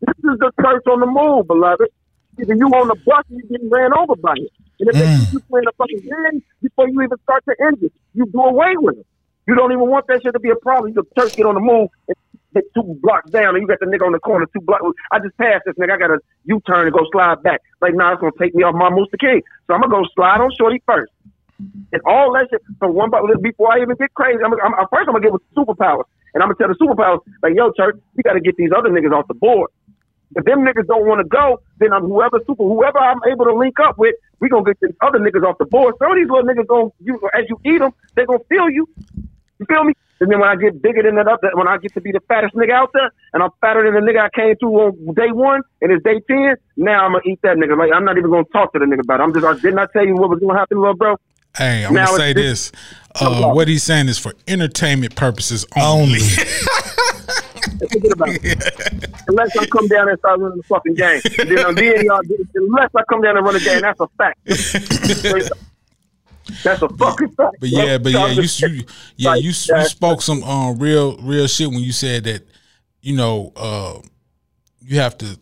[0.00, 1.88] This is the church on the move, beloved.
[2.40, 4.50] Either you on the bus or you getting ran over by it.
[4.80, 5.18] And if they Mm.
[5.18, 8.40] keep you playing a fucking game before you even start to end it, you do
[8.40, 9.06] away with it.
[9.46, 10.88] You don't even want that shit to be a problem.
[10.88, 12.16] You the church get on the move and
[12.54, 14.84] get two blocks down, and you got the nigga on the corner two blocks.
[15.12, 15.92] I just passed this nigga.
[15.92, 17.60] I got a U turn and go slide back.
[17.82, 19.42] Like, nah, it's gonna take me off my Mooster King.
[19.66, 21.12] So I'm gonna go slide on Shorty first.
[21.92, 24.38] And all that shit from one button before I even get crazy.
[24.42, 27.52] I'm, I'm, first, I'm gonna get with superpowers, and I'm gonna tell the superpowers like,
[27.54, 29.68] "Yo, church, we got to get these other niggas off the board.
[30.36, 33.54] If them niggas don't want to go, then I'm whoever super, whoever I'm able to
[33.54, 35.94] link up with, we gonna get these other niggas off the board.
[35.98, 38.88] Some of these little niggas gonna, you, as you eat them, they gonna feel you.
[39.58, 39.92] You feel me?
[40.20, 42.20] And then when I get bigger than that, up, when I get to be the
[42.28, 45.32] fattest nigga out there, and I'm fatter than the nigga I came to on day
[45.32, 47.76] one, and it's day ten, now I'm gonna eat that nigga.
[47.76, 49.22] Like I'm not even gonna talk to the nigga about it.
[49.24, 51.16] I'm just, I didn't I tell you what was gonna happen, little bro?
[51.56, 52.72] Hey, I'm Now gonna say it's- this.
[53.20, 56.20] Uh, what he's saying is for entertainment purposes only.
[57.60, 59.10] Forget about it.
[59.28, 61.20] Unless I come down and start running the fucking game.
[61.74, 62.20] Then y'all,
[62.54, 64.38] unless I come down and run the game, that's a fact.
[66.64, 67.56] That's a fucking fact.
[67.60, 68.84] But yeah, but yeah, you, you
[69.16, 72.42] yeah you you spoke some um real real shit when you said that
[73.02, 74.00] you know uh
[74.80, 75.38] you have to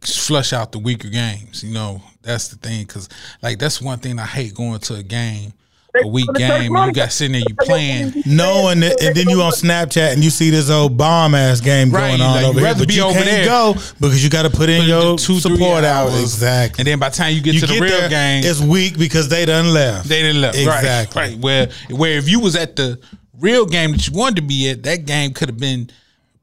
[0.00, 1.62] flush out the weaker games.
[1.62, 3.08] You know that's the thing because
[3.42, 5.52] like that's one thing I hate going to a game
[5.94, 8.22] a weak But it takes game and you got sitting there you playing.
[8.26, 11.90] Knowing it, and then you on Snapchat and you see this old bomb ass game
[11.90, 13.44] Right, going on like, over here, rather but be you over can't there.
[13.44, 16.12] go because you got to put in Put your two, support hours.
[16.12, 16.22] hours.
[16.22, 16.82] Exactly.
[16.82, 18.98] And then by the time you get you to the real there, game, it's weak
[18.98, 20.08] because they done left.
[20.08, 20.56] They didn't left.
[20.58, 21.20] Exactly.
[21.20, 21.38] Right, right.
[21.38, 23.00] Where where if you was at the
[23.38, 25.90] real game that you wanted to be at, that game could have been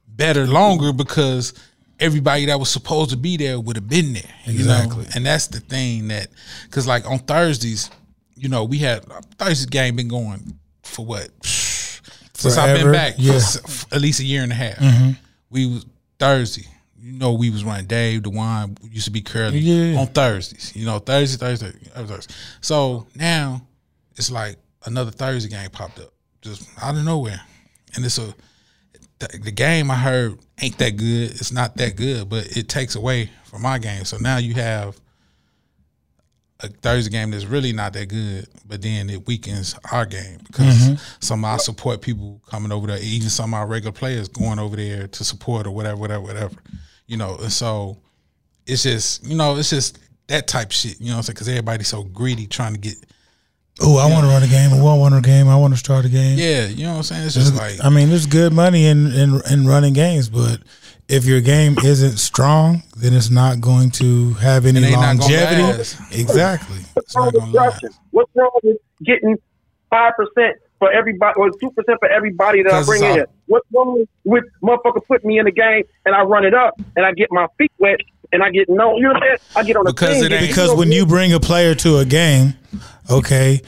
[0.08, 1.54] better longer because
[2.00, 4.24] everybody that was supposed to be there would have been there.
[4.46, 5.04] You Exactly.
[5.04, 5.10] know?
[5.16, 6.28] And that's the thing that
[6.66, 7.90] because like on Thursdays,
[8.38, 9.04] you know, we had
[9.38, 11.30] Thursday's game been going for what?
[11.44, 13.34] Since I've been back, yeah.
[13.34, 13.68] Mm-hmm.
[13.72, 14.78] for at least a year and a half.
[15.50, 15.86] We was
[16.20, 16.66] Thursday.
[17.00, 20.00] You know, we was running Dave, the wine used to be curly Yeah.
[20.00, 20.76] on Thursdays.
[20.76, 22.34] You know, Thursday, Thursday, Thursday.
[22.62, 23.62] So now
[24.18, 26.12] it's like another Thursday game popped up
[26.42, 27.40] just out of nowhere,
[27.96, 28.34] and it's a
[29.20, 31.32] the, the game I heard ain't that good.
[31.32, 34.04] It's not that good, but it takes away from my game.
[34.06, 35.00] So now you have
[36.62, 40.76] a Thursday game that's really not that good, but then it weakens our game because
[40.76, 40.96] mm-hmm.
[41.20, 44.60] some of our support people coming over there, even some of our regular players going
[44.60, 46.56] over there to support or whatever, whatever, whatever.
[47.06, 47.98] You know, and so
[48.66, 51.00] it's just you know it's just that type shit.
[51.00, 52.96] You know, what I'm saying because everybody's so greedy trying to get
[53.80, 54.72] Oh, I want to run a game.
[54.74, 55.48] Oh, I want to run a game.
[55.48, 56.38] I want to start a game.
[56.40, 56.66] yeah.
[56.66, 57.26] You know what I'm saying?
[57.26, 60.58] It's just like I mean, there's good money in, in in running games, but
[61.10, 65.18] if your game isn't strong, then it's not going to have any It ain't not
[65.20, 66.22] gonna longevity.
[66.22, 66.78] Exactly.
[66.96, 67.86] it's not last.
[68.12, 69.36] What's wrong with getting
[69.90, 73.26] five percent for everybody or two percent for everybody that I bring in?
[73.46, 77.06] What's wrong with motherfucker putting me in the game and I run it up and
[77.06, 78.00] I get my feet wet
[78.34, 79.38] and I get no, you know what I'm saying?
[79.56, 81.74] I get on the Because team, it get- ain't- Because when you bring a player
[81.76, 82.56] to a game,
[83.10, 83.62] okay,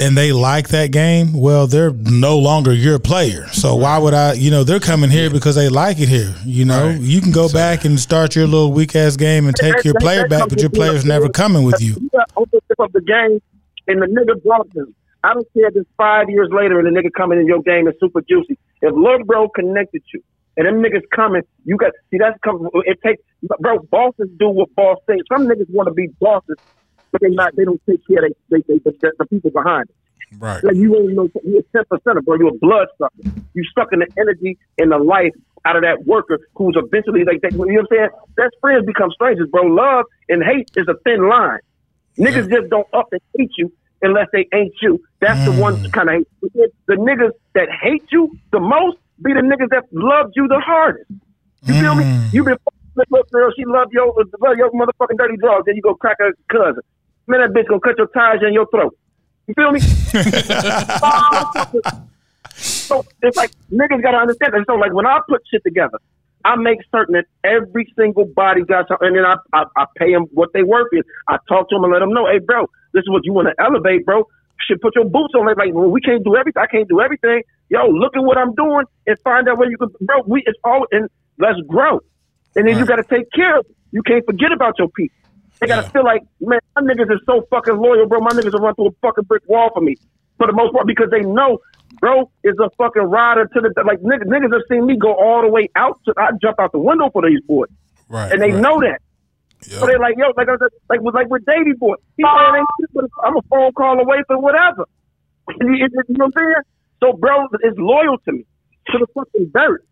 [0.00, 3.46] and they like that game, well, they're no longer your player.
[3.52, 4.32] So why would I?
[4.34, 6.34] You know, they're coming here because they like it here.
[6.44, 7.00] You know, Right.
[7.00, 10.26] you can go back and start your little weak ass game and take your player
[10.28, 11.94] back, but your player's never coming with you.
[12.00, 13.40] You got ownership of the game,
[13.88, 14.94] and the nigga brought him.
[15.22, 17.86] I don't care if it's five years later and the nigga coming in your game
[17.86, 18.56] is super juicy.
[18.80, 20.22] If Lil Bro connected you,
[20.56, 22.68] and them niggas coming, you got see that's come.
[22.86, 23.22] It takes
[23.60, 23.78] bro.
[23.90, 25.22] Bosses do what boss things.
[25.30, 26.56] Some niggas want to be bosses,
[27.12, 27.56] but they not.
[27.56, 29.96] They don't take care of they, they, they, the, the people behind it.
[30.38, 30.62] Right.
[30.62, 32.36] Like you ain't no, you a ten percenter, bro.
[32.36, 33.30] You a blood sucker.
[33.54, 35.32] You sucking the energy and the life
[35.64, 37.52] out of that worker who's eventually like that.
[37.52, 38.08] You know what I'm saying?
[38.36, 39.62] That's friends become strangers, bro.
[39.62, 41.58] Love and hate is a thin line.
[42.16, 45.02] Niggas just don't up and hate you unless they ain't you.
[45.20, 45.92] That's the one mm.
[45.92, 46.28] kind of hate.
[46.86, 51.10] The niggas that hate you the most be the niggas that loved you the hardest.
[51.64, 52.04] You feel me?
[52.04, 52.32] Mm.
[52.32, 55.64] You been fucking with little girl, she love your love your motherfucking dirty dog.
[55.66, 56.82] Then you go crack her cousin.
[57.30, 58.98] Man, that bitch gonna cut your tires in your throat.
[59.46, 59.78] You feel me?
[62.58, 64.64] so it's like niggas gotta understand that.
[64.66, 66.00] So like when I put shit together,
[66.44, 70.12] I make certain that every single body got something, and then I, I I pay
[70.12, 70.88] them what they worth.
[70.92, 73.32] Is I talk to them and let them know, hey, bro, this is what you
[73.32, 74.26] want to elevate, bro.
[74.66, 75.46] Should put your boots on.
[75.46, 76.60] Like, like well, we can't do everything.
[76.60, 77.44] I can't do everything.
[77.68, 80.22] Yo, look at what I'm doing and find out where you can, bro.
[80.26, 81.08] We it's all and
[81.38, 82.00] let's grow.
[82.56, 83.66] And then you got to take care of.
[83.66, 83.76] It.
[83.92, 85.14] You can't forget about your people.
[85.60, 85.88] They gotta Yeah.
[85.90, 88.20] feel like, man, my niggas is so fucking loyal, bro.
[88.20, 89.96] My niggas will run through a fucking brick wall for me,
[90.38, 91.58] for the most part, because they know,
[92.00, 94.24] bro, is a fucking rider to the like niggas.
[94.26, 97.10] Niggas have seen me go all the way out to I jump out the window
[97.10, 97.68] for these boys,
[98.08, 98.32] Right.
[98.32, 98.62] and they right.
[98.62, 99.00] know that.
[99.68, 99.80] Yep.
[99.80, 102.54] So they like, yo, like I said, like with like with Davey boy, he saying
[102.56, 104.86] ain't shit, but I'm a phone call away for whatever.
[105.60, 106.54] You know what I'm saying?
[107.00, 108.44] So bro is loyal to me
[108.90, 109.84] to the fucking dirt.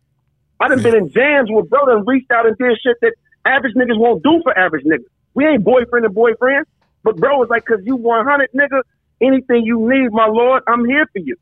[0.60, 3.12] I done been in jams where bro done reached out and did shit that
[3.44, 5.04] average niggas won't do for average niggas.
[5.39, 6.66] We ain't boyfriend and boyfriend,
[7.05, 8.82] but bro is like, cause you 100 nigga,
[9.22, 11.36] anything you need, my lord, I'm here for you.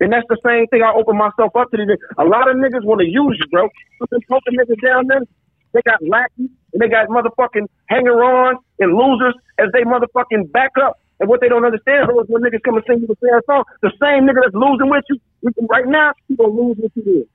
[0.00, 1.76] And that's the same thing I open myself up to.
[1.78, 1.94] These.
[2.18, 3.70] A lot of niggas want to use you, bro.
[4.10, 5.22] Them poking niggas down there,
[5.70, 10.72] they got lackeys and they got motherfucking hanger on and losers as they motherfucking back
[10.82, 10.98] up.
[11.20, 13.46] And what they don't understand bro, is when niggas come and sing you the same
[13.46, 15.22] song, the same nigga that's losing with you,
[15.70, 17.28] right now, he gonna lose with you.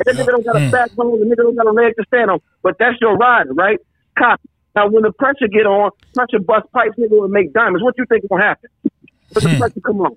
[0.00, 2.30] And that nigga don't got a backbone, the nigga don't got a leg to stand
[2.30, 2.40] on.
[2.62, 3.76] But that's your rider, right?
[4.18, 4.48] Copy.
[4.74, 7.82] Now when the pressure get on, pressure bust pipes, nigga will make diamonds.
[7.82, 8.70] What you think is gonna happen?
[9.32, 10.16] But the pressure come on.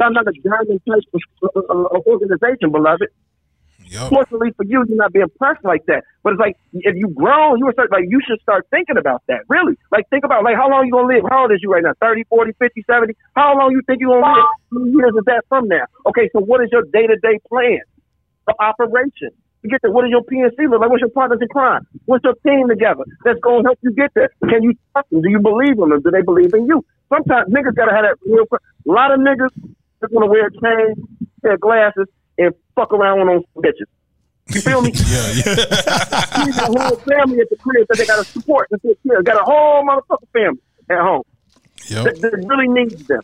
[0.00, 1.20] I'm not a diamond type of,
[1.56, 3.08] uh, uh, organization, beloved.
[3.86, 4.08] Yep.
[4.08, 6.04] Fortunately for you, you're not being pressed like that.
[6.22, 9.42] But it's like if you grown, you start like you should start thinking about that.
[9.48, 11.24] Really, like think about like how long you gonna live?
[11.30, 11.92] How old is you right now?
[12.00, 13.14] 30, 40, 50, 70?
[13.36, 14.46] How long you think you gonna live?
[14.72, 15.84] How many years is that from now?
[16.06, 17.80] Okay, so what is your day to day plan
[18.48, 19.30] of operation?
[19.68, 19.92] Get that.
[19.92, 20.90] What does your PNC look like?
[20.90, 21.86] What's your partners in crime?
[22.04, 23.04] What's your team together?
[23.24, 24.28] That's going to help you get there.
[24.48, 25.22] Can you trust them?
[25.22, 26.00] Do you believe in them?
[26.02, 26.84] Do they believe in you?
[27.08, 28.44] Sometimes niggas gotta have that real.
[28.52, 28.58] A
[28.90, 29.50] lot of niggas
[30.00, 30.94] just want to wear a chain,
[31.42, 32.06] wear glasses,
[32.38, 34.54] and fuck around with those bitches.
[34.54, 34.92] You feel me?
[35.08, 35.54] Yeah, yeah.
[36.56, 39.22] Got a whole family at the crib that they got to support and take care.
[39.22, 40.60] Got a whole motherfucking family
[40.90, 41.22] at home
[41.88, 42.04] Yep.
[42.04, 43.20] that, that really needs them.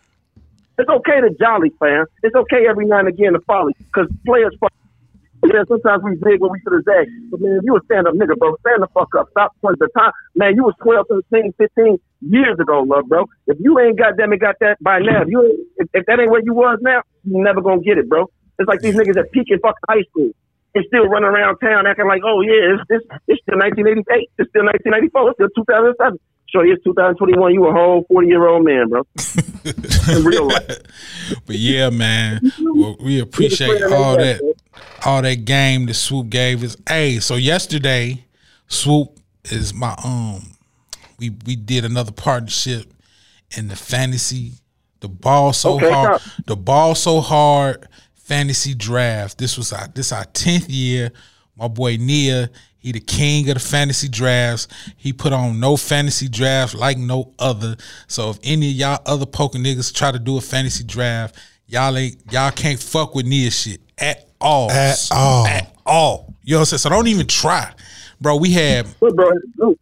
[0.78, 2.06] It's okay to jolly, fam.
[2.22, 4.72] It's okay every now and again to folly because players fuck.
[5.42, 7.10] Yeah, sometimes we zig when we should have zagged.
[7.30, 9.28] But man, if you a stand up nigga, bro, stand the fuck up.
[9.30, 10.12] Stop playing the time.
[10.34, 13.24] Man, you was 12, 13, 15 years ago, love, bro.
[13.46, 16.30] If you ain't goddamn it got that by now, if you if, if that ain't
[16.30, 18.28] where you was now, you never gonna get it, bro.
[18.58, 20.30] It's like these niggas that peak in fucking high school
[20.74, 24.50] and still running around town acting like, oh yeah, it's it's, it's still 1988, it's
[24.50, 26.18] still 1994, it's still 2007.
[26.50, 27.54] Sure, it's 2021.
[27.54, 29.06] You a whole 40 year old man, bro.
[30.16, 30.78] In real life.
[31.46, 34.40] But yeah, man, well, we appreciate all that,
[35.04, 36.76] all that game that Swoope gave us.
[36.88, 38.24] Hey, so yesterday,
[38.68, 40.42] Swoope is my um,
[41.18, 42.92] we we did another partnership
[43.56, 44.52] in the fantasy,
[45.00, 49.38] the ball so Okay, hard, the ball so hard fantasy draft.
[49.38, 51.10] This was our this our tenth year.
[51.56, 52.48] My boy Nia,
[52.78, 54.68] he the king of the fantasy drafts.
[54.96, 57.76] He put on no fantasy draft like no other.
[58.06, 61.96] So if any of y'all other poker niggas try to do a fantasy draft, y'all
[61.96, 64.70] ain't y'all can't fuck with Nia shit at all.
[64.70, 65.46] At all.
[65.46, 66.34] At all.
[66.42, 66.78] You know what I'm saying?
[66.78, 67.72] So don't even try.
[68.20, 69.78] Bro, we had Look, bro, look,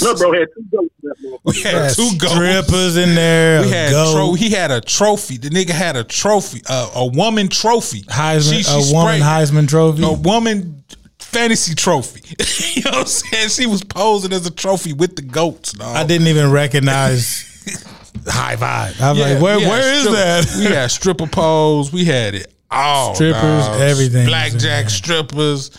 [0.00, 0.94] look, bro, had two goats.
[1.02, 1.38] in That motherfucker.
[1.44, 2.32] we had Had two goals.
[2.32, 3.62] strippers in there.
[3.62, 5.36] We had tro- he had a trophy.
[5.38, 8.02] The nigga had a trophy, uh, a woman trophy.
[8.02, 10.02] Heisman, She- she a woman Heisman trophy.
[10.04, 10.82] a woman
[11.18, 12.20] fantasy trophy.
[12.74, 13.48] you know what I'm saying?
[13.50, 15.72] She was posing as a trophy with the goats.
[15.72, 15.96] Dog.
[15.96, 17.48] I didn't even recognize
[18.26, 19.00] high five.
[19.00, 20.56] I'm Yeah, like, where where is stripper- that?
[20.58, 21.92] we had stripper pose.
[21.92, 23.14] We had it all.
[23.14, 23.80] Strippers, dog.
[23.80, 25.70] everything Blackjack strippers.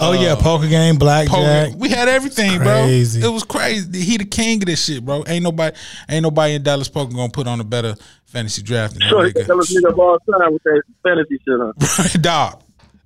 [0.00, 1.68] Oh yeah, Uh, poker game, blackjack.
[1.68, 1.76] poker.
[1.78, 3.20] We had everything, Crazy.
[3.20, 3.28] bro.
[3.30, 4.00] It was crazy.
[4.02, 5.22] He the king of this shit, bro.
[5.26, 5.76] Ain't nobody,
[6.08, 9.32] ain't nobody in Dallas poker gonna put on a better fantasy draft than Sure, he
[9.32, 9.46] nigga.
[9.46, 12.20] tell us nigga of all time with that fantasy shit on.
[12.22, 12.62] Dog.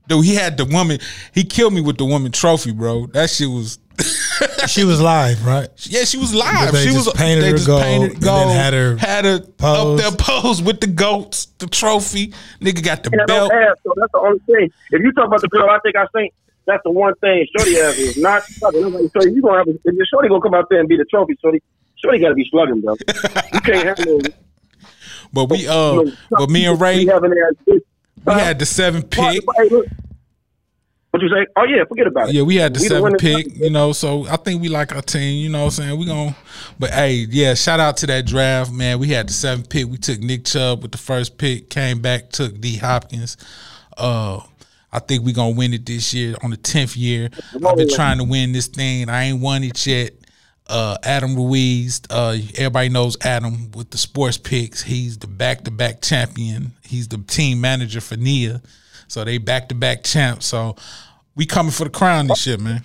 [0.09, 1.01] Dude, he had the woman.
[1.34, 3.07] He killed me with the woman trophy, bro.
[3.09, 3.78] That shit was.
[4.68, 5.68] She was live, right?
[5.88, 6.72] Yeah, she was live.
[6.72, 9.24] They she just was painted they her just gold painted and then had her had
[9.24, 10.01] her pose.
[10.01, 12.34] up there pose with the goats, the trophy.
[12.61, 13.53] Nigga got the Yeah, no belt.
[13.53, 14.70] ass, so that's the only thing.
[14.90, 16.34] If you talk about the girl, I think I think
[16.66, 18.84] that's the one thing Shorty has is not slugging.
[18.84, 20.88] I'm like, Shorty, you gonna have a, if your Shorty gonna come out there and
[20.88, 21.62] be the trophy, Shorty,
[22.03, 22.97] Shorty gotta be slugging, bro.
[23.55, 24.20] You can't have no.
[25.32, 27.55] But we uh, but me and Ray, we having that.
[27.66, 29.42] we had the seven pick.
[31.16, 31.46] What you say?
[31.56, 32.34] Oh yeah, forget about it.
[32.34, 34.94] Yeah, we had the We the seven pick, you know, so I think we like
[34.94, 35.98] our team, you know what I'm saying?
[35.98, 36.34] We gon'
[36.78, 38.98] but hey, yeah, shout out to that draft, man.
[38.98, 39.86] We had the seven pick.
[39.86, 43.38] We took Nick Chubb with the first pick, came back, took D Hopkins.
[43.96, 44.40] Uh
[44.92, 47.30] I think we gonna win it this year on the tenth year.
[47.54, 49.08] I've been trying to win this thing.
[49.08, 50.12] I ain't won it yet.
[50.68, 54.82] Uh, Adam Ruiz, uh, everybody knows Adam with the sports picks.
[54.82, 56.72] He's the back to back champion.
[56.82, 58.60] He's the team manager for Nia.
[59.09, 60.46] So they back to back champs.
[60.46, 60.76] So
[61.34, 62.82] we coming for the crown this year, man.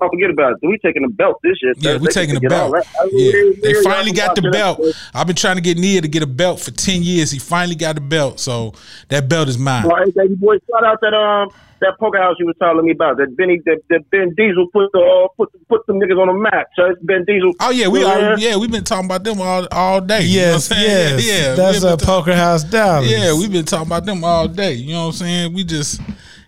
[0.00, 0.58] Don't forget about it.
[0.62, 1.74] We taking the belt this year.
[1.76, 2.72] Yeah, we taking the belt.
[3.00, 4.80] I mean, Yeah, they yeah, finally got the belt.
[5.12, 7.32] I've been trying to get Nia to get a belt for ten years.
[7.32, 8.74] He finally got the belt, so
[9.08, 9.88] that belt is mine.
[9.88, 11.50] Well, hey, baby boy, shout out that um
[11.80, 13.16] that poker house you was telling me about.
[13.18, 16.34] That Benny, that, that Ben Diesel put the uh, put put some niggas on the
[16.34, 16.68] map.
[16.76, 17.52] So it's Ben Diesel.
[17.60, 20.22] Oh yeah, we are, yeah we've been talking about them all all day.
[20.22, 21.26] you know Yes, what I'm yes.
[21.42, 21.54] yeah.
[21.54, 23.10] That's a been poker house Dallas.
[23.10, 24.72] Yeah, we've been talking about them all day.
[24.74, 25.54] You know what I'm saying?
[25.54, 26.00] We just,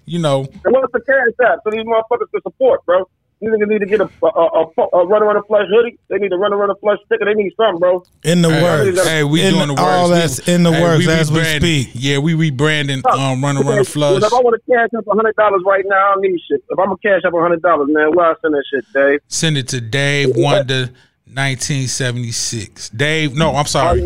[0.07, 1.61] you know, And what's the cash app?
[1.65, 3.09] So these motherfuckers can support, bro.
[3.41, 5.99] These niggas need to get a a, a, a, a runner runner flush hoodie.
[6.09, 7.25] They need a runner runner flush sticker.
[7.25, 8.05] They need something, bro.
[8.23, 9.09] in the hey, works.
[9.09, 9.83] hey, we In doing the works.
[9.83, 11.57] all that's in the hey, works as we rebranding.
[11.85, 11.89] speak.
[11.95, 13.07] Yeah, we rebranding.
[13.11, 14.23] Um, running, running, Okay, flush.
[14.23, 16.63] If I want to cash up a hundred dollars right now, I don't need shit.
[16.69, 19.21] If I'm gonna cash up a hundred dollars, man, where I send that shit, Dave?
[19.29, 20.91] Send it to Dave Wonder.
[21.35, 22.91] 1976.
[22.91, 24.01] Dave, no, I'm sorry.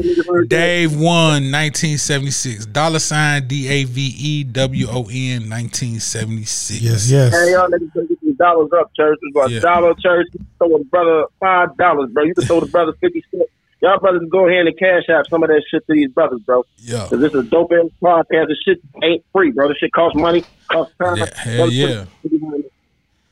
[0.48, 2.66] Dave one 1976.
[2.66, 6.80] Dollar sign D A V E W O N 1976.
[6.82, 7.32] Yes, yes.
[7.32, 9.18] Hey, y'all niggas can get these dollars up, church.
[9.22, 9.58] It's about Yeah.
[9.58, 10.26] a dollar, church.
[10.32, 12.24] You can throw a brother five dollars, bro.
[12.24, 13.50] You can throw the brother fifty cents.
[13.82, 16.40] Y'all brothers can go ahead and cash out some of that shit to these brothers,
[16.46, 16.64] bro.
[16.78, 17.06] Yeah.
[17.08, 18.48] Cause this is a dope ass podcast.
[18.48, 19.68] This shit ain't free, bro.
[19.68, 21.16] This shit costs money, costs time.
[21.18, 22.04] Yeah, hell yeah.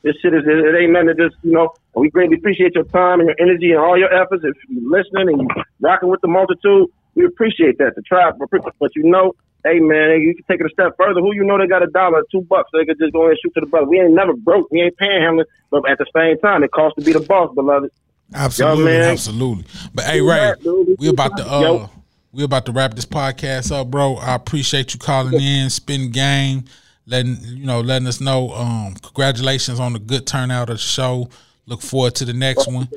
[0.03, 1.73] This shit is it ain't nothing to just you know.
[1.95, 4.43] We greatly appreciate your time and your energy and all your efforts.
[4.43, 7.95] If you're listening and you rocking with the multitude, we appreciate that.
[7.95, 9.33] The tribe, but you know,
[9.63, 11.21] hey man, you can take it a step further.
[11.21, 13.39] Who you know they got a dollar, two bucks, they could just go ahead and
[13.43, 13.87] shoot to the brother.
[13.87, 14.69] We ain't never broke.
[14.71, 17.91] We ain't panhandling, but at the same time, it costs to be the boss, beloved.
[18.33, 18.85] Absolutely.
[18.85, 19.11] man.
[19.11, 19.65] Absolutely.
[19.93, 20.53] But hey, Ray,
[20.97, 21.89] we about to uh Yo.
[22.31, 24.15] we about to wrap this podcast up, bro.
[24.15, 26.65] I appreciate you calling in, spin game,
[27.05, 28.51] letting you know, letting us know.
[28.51, 31.29] Um, congratulations on the good turnout of the show.
[31.65, 32.87] Look forward to the next one.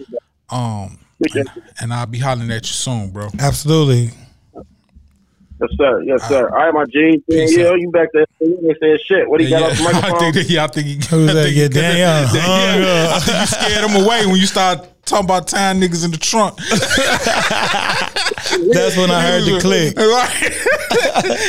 [0.51, 0.99] Um,
[1.35, 1.51] and,
[1.81, 3.29] and I'll be hollering at you soon, bro.
[3.39, 4.11] Absolutely.
[5.59, 6.03] Yes, sir.
[6.03, 6.51] Yes, sir.
[6.51, 7.23] All right, my G.
[7.31, 8.27] Peace Yeah, you back there.
[8.41, 9.29] You ain't saying shit.
[9.31, 10.19] What he got Yeah, off the I microphone?
[10.21, 11.43] think that, yeah, I think he, Who's I that?
[11.45, 12.81] think Yeah, he- Danielle.
[12.81, 16.11] yeah, I think you scared him away when you start talking about tying niggas in
[16.11, 16.57] the trunk.
[18.75, 19.97] That's when I heard the click.
[19.97, 20.29] Right.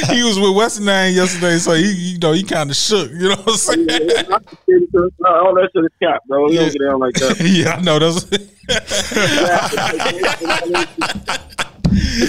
[0.16, 3.12] he was with Western Nine yesterday, so he, you know, he kind of shook.
[3.12, 3.88] You know what I'm saying?
[3.88, 6.50] No, uh, all that shit is cap, bro.
[6.50, 7.40] You don't get down like that.
[7.42, 8.26] yeah, I know that's.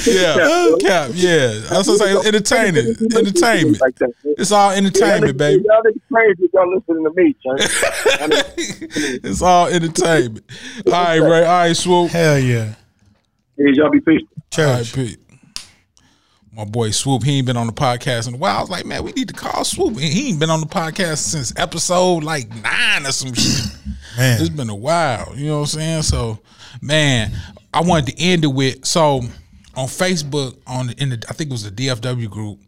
[0.06, 1.10] Yeah, cap.
[1.14, 2.26] Yeah, that's what I'm saying.
[2.26, 3.80] Entertaining, entertainment.
[3.80, 3.94] Like.
[4.24, 5.64] It's all entertainment, baby.
[5.64, 6.48] Y'all crazy.
[6.52, 7.34] Y'all listening to me.
[9.24, 10.44] It's all entertainment.
[10.86, 11.44] All right, Ray.
[11.44, 12.10] All right, Swoope.
[12.10, 12.74] Hell yeah.
[13.56, 14.28] Hey, y'all be peaceful.
[14.58, 14.94] All right, Church.
[14.94, 15.18] Pete.
[16.52, 18.58] My boy Swoope, he ain't been on the podcast in a while.
[18.58, 19.90] I was like, man, we need to call Swoope.
[19.90, 23.76] And he ain't been on the podcast since episode like nine or some shit.
[24.16, 24.40] Man.
[24.40, 25.32] It's been a while.
[25.36, 26.02] You know what I'm saying?
[26.02, 26.40] So,
[26.82, 27.30] man,
[27.72, 29.22] I wanted to end it with so
[29.78, 32.58] on Facebook on in the I think it was the DFW group,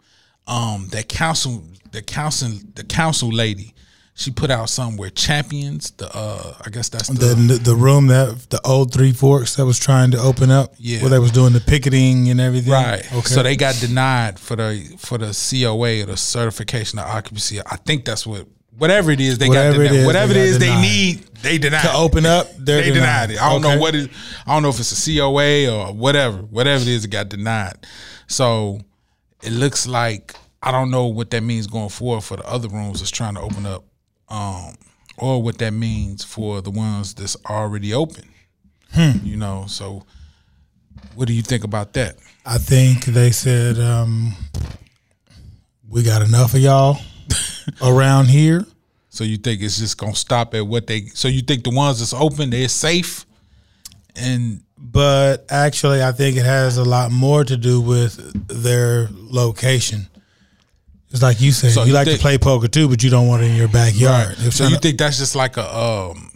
[0.47, 3.75] um, that council the council the council lady,
[4.15, 8.07] she put out something where champions, the uh I guess that's the, The, the room
[8.09, 11.01] that the old Three Forks that was trying to open up, Yeah.
[11.01, 12.73] where they was doing the picketing and everything.
[12.73, 13.05] Right.
[13.13, 13.29] Okay.
[13.35, 17.61] So they got denied for the for the COA or the certification of occupancy.
[17.61, 18.47] I think that's what
[18.79, 19.97] whatever it is they Whatever got denied.
[20.01, 20.83] is, whatever it got they denied.
[20.83, 21.83] need, they denied.
[21.83, 23.43] to open up, they denied it.
[23.43, 23.79] I don't know Okay.
[23.79, 24.11] what it
[24.47, 26.39] I don't know if it's a COA or whatever.
[26.39, 27.87] Whatever it is, it got denied.
[28.27, 28.81] So
[29.43, 33.01] it looks like I don't know what that means going forward for the other rooms
[33.01, 33.85] that's trying to open up.
[34.29, 34.75] Um
[35.17, 38.25] or what that means for the ones that's already open.
[38.93, 39.13] Hmm.
[39.23, 40.05] You know, so
[41.15, 42.17] what do you think about that?
[42.47, 44.35] I think they said um,
[45.89, 46.99] we got enough of y'all
[47.83, 48.65] around here.
[49.09, 51.07] So you think it's just gonna stop at what they?
[51.07, 53.27] So you think the ones that's open they're safe,
[54.17, 58.15] and But actually, I think it has a lot more to do with
[58.49, 60.09] their location.
[61.11, 63.11] It's like you said, So you, you like think- to play poker too, but you
[63.11, 64.37] don't want it in your backyard.
[64.39, 66.30] If so you to- think that's just like a um,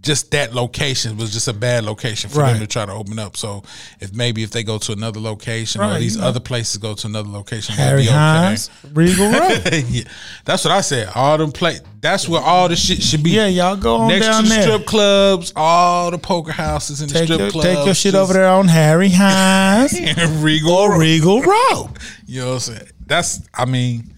[0.00, 2.52] just that location was just a bad location for Right.
[2.52, 3.36] them to try to open up.
[3.36, 3.64] So
[3.98, 6.24] if maybe if they go to another location or these know.
[6.28, 8.56] other places go to another location, Harry be okay.
[8.92, 9.48] Regal Row.
[9.88, 10.04] yeah,
[10.44, 11.10] that's what I said.
[11.16, 11.80] All them play.
[12.00, 13.30] That's where all the shit should be.
[13.30, 14.62] yeah, y'all go on Next down to the there.
[14.62, 17.66] strip clubs, all the poker houses and the take, strip your, clubs.
[17.66, 19.98] take your shit over there on Harry Hines
[20.42, 20.70] Regal.
[20.72, 20.98] or Road.
[21.00, 21.90] Regal Row.
[22.26, 22.88] You know what I'm saying?
[23.06, 24.14] That's I mean,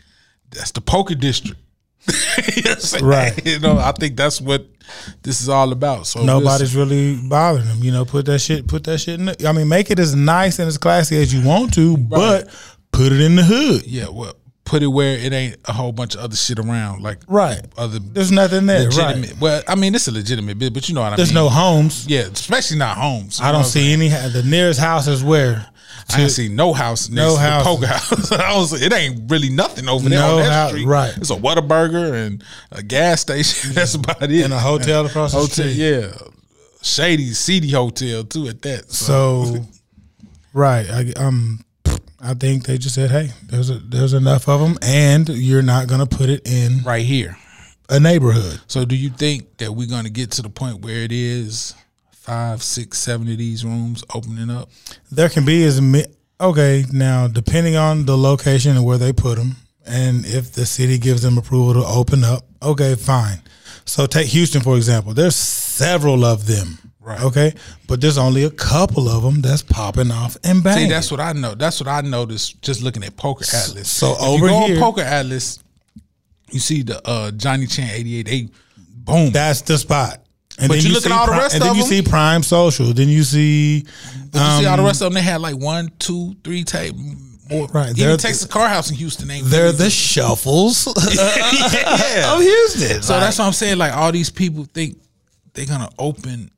[0.51, 1.61] that's the poker district.
[2.09, 3.05] you know what I'm saying?
[3.05, 3.47] Right.
[3.47, 4.67] You know, I think that's what
[5.23, 6.07] this is all about.
[6.07, 7.79] So Nobody's listen, really bothering them.
[7.83, 9.27] You know, put that shit, put that shit in.
[9.27, 12.49] The, I mean, make it as nice and as classy as you want to, but
[12.93, 13.87] put it in the hood.
[13.87, 14.35] yeah, well,
[14.65, 17.61] put it where it ain't a whole bunch of other shit around, like Right.
[17.77, 18.85] other There's nothing there.
[18.85, 19.31] legitimate.
[19.33, 19.41] Right.
[19.41, 21.35] Well, I mean, it's a legitimate bit, but you know what I There's mean.
[21.43, 22.07] no homes.
[22.09, 23.41] yeah, especially not homes.
[23.41, 24.09] I don't see any.
[24.09, 25.67] The nearest house is where.
[26.17, 27.63] I see no house next No to house.
[27.65, 28.33] the poker house.
[28.33, 30.87] I was, it ain't really nothing over there No on that house, street.
[30.87, 31.17] right.
[31.17, 32.43] It's a Whataburger and
[32.73, 33.73] a gas station.
[33.75, 34.45] That's about it.
[34.45, 35.73] And a hotel across the hotel, street.
[35.77, 36.13] Yeah,
[36.83, 38.49] shady, seedy hotel too.
[38.49, 38.91] At that.
[38.91, 39.65] So,
[40.53, 40.89] right.
[40.91, 41.65] I, um,
[42.23, 45.87] I think they just said, "Hey, there's a, there's enough of them, and you're not
[45.89, 47.37] gonna put it in right here.
[47.89, 50.99] a neighborhood." So, do you think that we're going to get to the point where
[51.03, 51.75] it is
[52.31, 54.71] five, six, seven of these rooms opening up?
[55.11, 56.07] There can be as many.
[56.41, 59.57] Okay, now depending on the location and where they put them,
[59.87, 63.43] and if the city gives them approval to open up, okay, fine.
[63.85, 65.13] So take Houston for example.
[65.13, 66.79] There's several of them.
[67.01, 67.21] Right.
[67.23, 67.55] Okay,
[67.89, 70.85] but there's only a couple of them that's popping off and bang.
[70.85, 71.55] See, that's what I know.
[71.55, 73.91] That's what I noticed just looking at Poker Atlas.
[73.91, 75.59] so if over you go here- on Poker Atlas,
[76.53, 78.51] you see the uh, Johnny Chan eighty eight eight.
[78.77, 79.31] Boom.
[79.31, 80.23] That's the spot.
[80.61, 81.91] And But then you look at all the rest and then you them.
[81.91, 82.93] see Prime Social.
[82.93, 85.57] Then you see But you see all the um, rest of them, they had like
[85.57, 86.95] one, two, three tape.
[87.51, 87.67] More.
[87.69, 89.45] Right, Even Texas Card House in Houston ain't.
[89.47, 90.87] they're the shuffles
[91.17, 92.33] yeah.
[92.35, 93.03] of Houston.
[93.03, 93.79] So that's what I'm saying.
[93.79, 94.99] Like all these people think
[95.55, 96.51] they're gonna open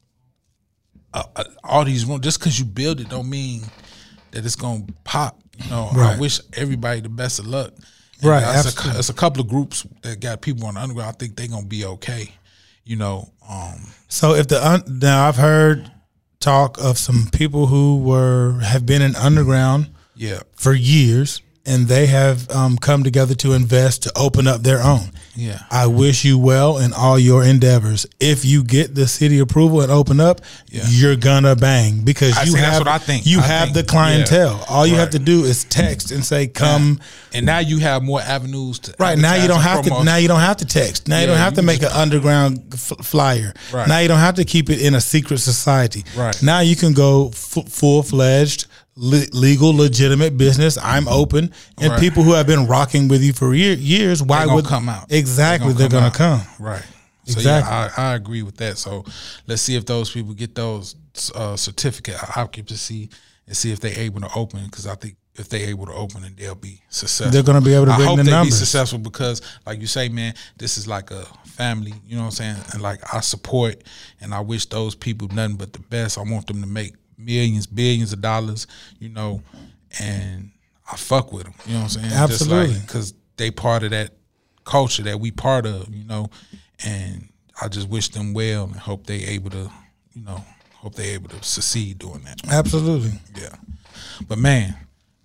[1.15, 3.63] uh, uh, all these rooms just because you build it don't mean
[4.33, 5.39] that it's gonna pop.
[5.59, 7.73] You know, I wish everybody the best of luck.
[8.21, 11.09] And Right, That's a, it's a couple of groups that got people on the underground.
[11.09, 12.33] I think they're gonna be okay.
[12.85, 15.91] You know, um, So if the un- now I've heard
[16.41, 22.07] talk of some people who were have been in underground yeah, for years and they
[22.07, 25.11] have um, come together to invest to open up their own.
[25.37, 25.61] yeah.
[25.71, 28.05] I wish you well in all your endeavors.
[28.21, 30.83] If you get the city approval and open up, Yeah.
[30.89, 33.27] you're gonna bang because I you see, that's have what I think.
[33.27, 34.65] you I have think- the clientele.
[34.69, 36.99] All you have to do is text and say come.
[37.33, 40.05] And now you have more avenues to Right now, you don't have to.
[40.05, 41.07] Now you don't have to text.
[41.09, 43.55] Now you don't have you to make an underground f- flyer.
[43.73, 43.87] Right.
[43.89, 46.05] Now you don't have to keep it in a secret society.
[46.17, 46.43] Right.
[46.43, 50.77] now you can go f- full fledged, le- legal, legitimate business.
[50.83, 52.01] I'm open, and Right.
[52.01, 54.89] people who have been rocking with you for year- years, why They gonna would come
[54.89, 55.07] out?
[55.11, 56.15] Exactly, they're gonna, out.
[56.15, 56.43] come.
[56.59, 56.83] Right.
[57.25, 57.71] So Exactly.
[57.73, 58.79] yeah, I, I agree with that.
[58.79, 59.05] So
[59.47, 60.97] let's see if those people get those
[61.35, 63.11] uh, certificate of occupancy
[63.47, 64.65] and see if they're able to open.
[64.65, 67.31] Because I think if they're able to open, then they'll be successful.
[67.31, 70.09] They're gonna be able to I hope the they be successful because, like you say,
[70.09, 71.95] man, this is like a family.
[72.07, 72.57] You know what I'm saying?
[72.73, 73.85] And like I support
[74.21, 76.19] and I wish those people nothing but the best.
[76.19, 76.95] I want them to make
[77.25, 78.67] millions, billions of dollars.
[78.99, 79.43] You know,
[80.01, 80.51] and
[80.91, 81.55] I fuck with them.
[81.67, 82.13] You know what I'm saying?
[82.13, 82.81] Absolutely.
[82.81, 84.13] because they part of that
[84.65, 86.31] culture that we part of, you know,
[86.85, 87.29] and
[87.61, 89.71] I just wish them well and hope they able to,
[90.15, 90.45] you know,
[90.77, 92.41] hope they able to succeed doing that.
[92.51, 93.13] Absolutely.
[93.37, 93.55] Yeah.
[94.29, 94.77] But man,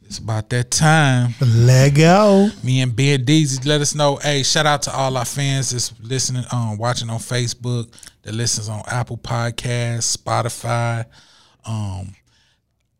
[0.04, 1.34] it's about that time.
[1.42, 2.50] Let go.
[2.64, 4.16] Me and Ben Deezy let us know.
[4.18, 7.92] Hey, shout out to all our fans that's listening, um, watching on Facebook,
[8.24, 11.06] that listens on Apple Podcasts, Spotify.
[11.68, 12.16] Um,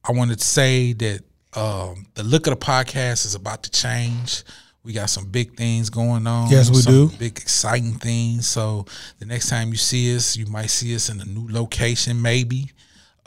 [0.04, 1.22] I wanted to say that
[1.54, 4.44] um, the look of the podcast is about to change.
[4.84, 6.50] We got some big things going on.
[6.50, 7.18] Yes, we some do.
[7.18, 8.48] Big exciting things.
[8.48, 8.86] So
[9.20, 12.72] the next time you see us, you might see us in a new location, maybe.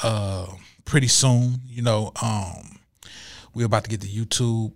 [0.02, 0.46] Uh,
[0.84, 1.60] pretty soon.
[1.66, 2.78] You know, um,
[3.54, 4.72] we're about to get the YouTube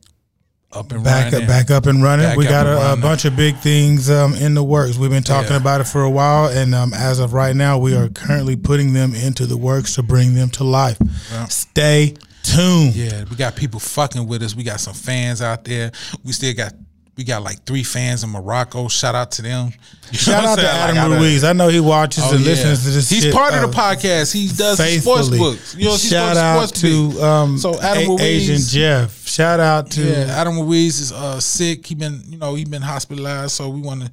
[0.74, 1.42] up and Back running.
[1.42, 2.26] up, back up and running.
[2.26, 4.96] Back we got a, a bunch of big things um, in the works.
[4.96, 5.56] We've been talking Yeah.
[5.58, 8.92] about it for a while, and um, as of right now, we are currently putting
[8.92, 10.98] them into the works to bring them to life.
[11.48, 12.94] Stay tuned.
[12.94, 14.54] Yeah, we got people fucking with us.
[14.54, 15.92] We got some fans out there.
[16.24, 16.74] We still got
[17.16, 18.88] we got like three fans in Morocco.
[18.88, 19.72] Shout out to them.
[20.10, 20.74] You Shout out to saying?
[20.80, 21.44] Like, Adam I Ruiz.
[21.44, 22.46] I know he watches Oh, and yeah.
[22.50, 23.08] listens to this.
[23.08, 24.32] He's shit, part of uh, the podcast.
[24.32, 25.74] He does sports books.
[25.76, 29.26] You know, Shout out to um, So Adam A- Ruiz- Asian Jeff.
[29.28, 31.86] Shout out to Yeah, Adam Ruiz is uh, sick.
[31.86, 33.52] He been, you know, he been hospitalized.
[33.52, 34.10] So we want to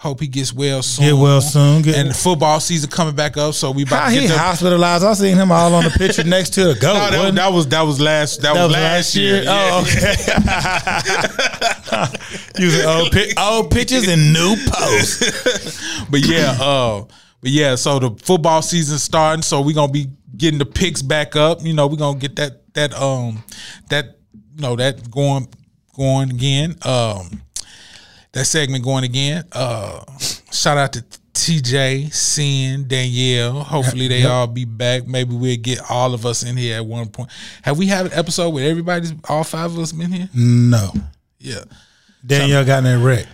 [0.00, 1.06] Hope he gets well soon.
[1.06, 1.82] Get well soon.
[1.82, 4.28] Get- and the football season coming back up, so we about How to he get
[4.28, 5.02] the, hospitalized?
[5.04, 7.10] I seen him all on the picture next to a goat.
[7.10, 9.42] No, that, that was that was last that, That was was last year.
[9.48, 10.14] Oh, okay.
[12.58, 16.06] Using old, pi- old pictures and new posts.
[16.10, 17.04] but yeah, uh,
[17.40, 17.74] but yeah.
[17.74, 21.62] So the football season starting, so we're gonna be getting the picks back up.
[21.62, 23.42] You know, we're gonna get that that um
[23.90, 25.48] that you know that going
[25.96, 26.76] going again.
[26.82, 27.42] Um,
[28.32, 29.44] that segment going again.
[29.52, 30.04] Uh,
[30.50, 33.60] shout out to TJ, Sin, Danielle.
[33.62, 35.06] Hopefully they all be back.
[35.06, 37.30] Maybe we'll get all of us in here at one point.
[37.62, 40.28] Have we had an episode where everybody's all five of us been here?
[40.34, 40.90] No.
[41.38, 41.64] Yeah.
[42.24, 43.26] Danielle got in that wreck.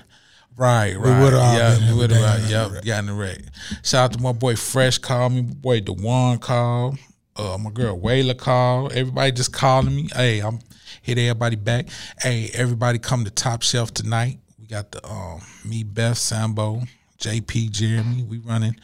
[0.56, 1.20] Right, right.
[1.20, 2.48] would've all yeah, been we would have.
[2.48, 2.84] Yep, in the wreck.
[2.84, 3.38] got in the wreck.
[3.82, 5.42] Shout out to my boy Fresh called me.
[5.42, 6.98] My boy Dewan called.
[7.36, 8.92] Uh, my girl Wayla called.
[8.92, 10.08] Everybody just calling me.
[10.14, 10.60] Hey, I'm
[11.02, 11.88] hit everybody back.
[12.20, 14.38] Hey, everybody come to Top Shelf tonight.
[14.60, 16.82] We got the um me, Beth, Sambo,
[17.18, 18.22] JP, Jeremy.
[18.22, 18.76] We running,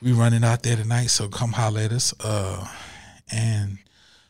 [0.00, 1.06] we running out there tonight.
[1.06, 2.14] So come holler at us.
[2.20, 2.64] Uh,
[3.32, 3.78] and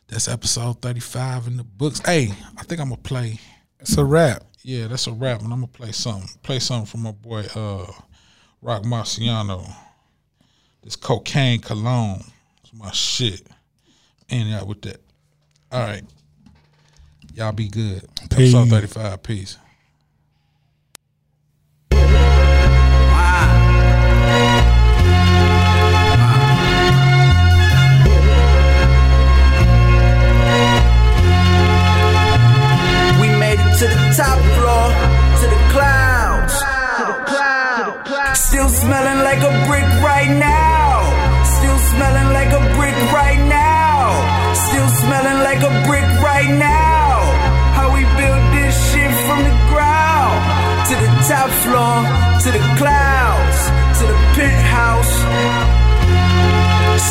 [0.08, 2.00] that's episode thirty five in the books.
[2.00, 3.38] Hey, I think I'm gonna play.
[3.82, 4.44] It's a rap.
[4.62, 6.28] Yeah, that's a rap, and I'm gonna play something.
[6.42, 7.86] Play something from my boy uh
[8.60, 9.68] Roc Marciano.
[10.82, 12.24] This cocaine cologne.
[12.62, 13.42] It's my shit.
[14.30, 15.00] And yeah, with that.
[15.70, 16.04] All right.
[17.34, 18.08] Y'all be good.
[18.30, 19.22] Episode 35.
[19.22, 19.58] Peace.
[34.16, 34.86] Top floor,
[35.40, 36.54] to the clouds.
[38.36, 41.00] Still smelling like a brick right now.
[41.44, 44.52] Still smelling like a brick right now.
[44.52, 47.24] Still smelling like a brick right now.
[47.76, 50.36] How we built this shit from the ground
[50.88, 51.96] to the top floor,
[52.44, 53.58] to the clouds,
[53.98, 55.14] to the penthouse.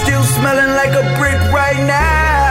[0.02, 2.51] Still smelling like a brick right now.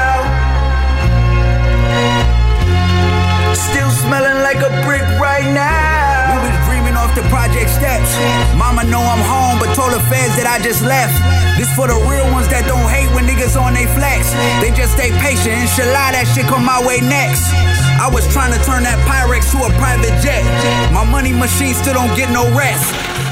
[3.54, 6.34] Still smelling like a brick right now.
[6.34, 8.10] We was dreaming off the project steps.
[8.54, 11.14] Mama know I'm home, but told the feds that I just left.
[11.58, 14.30] This for the real ones that don't hate when niggas on they flex.
[14.62, 15.58] They just stay patient.
[15.66, 17.46] Inshallah, that shit come my way next.
[18.00, 20.42] I was trying to turn that Pyrex to a private jet.
[20.94, 23.29] My money machine still don't get no rest.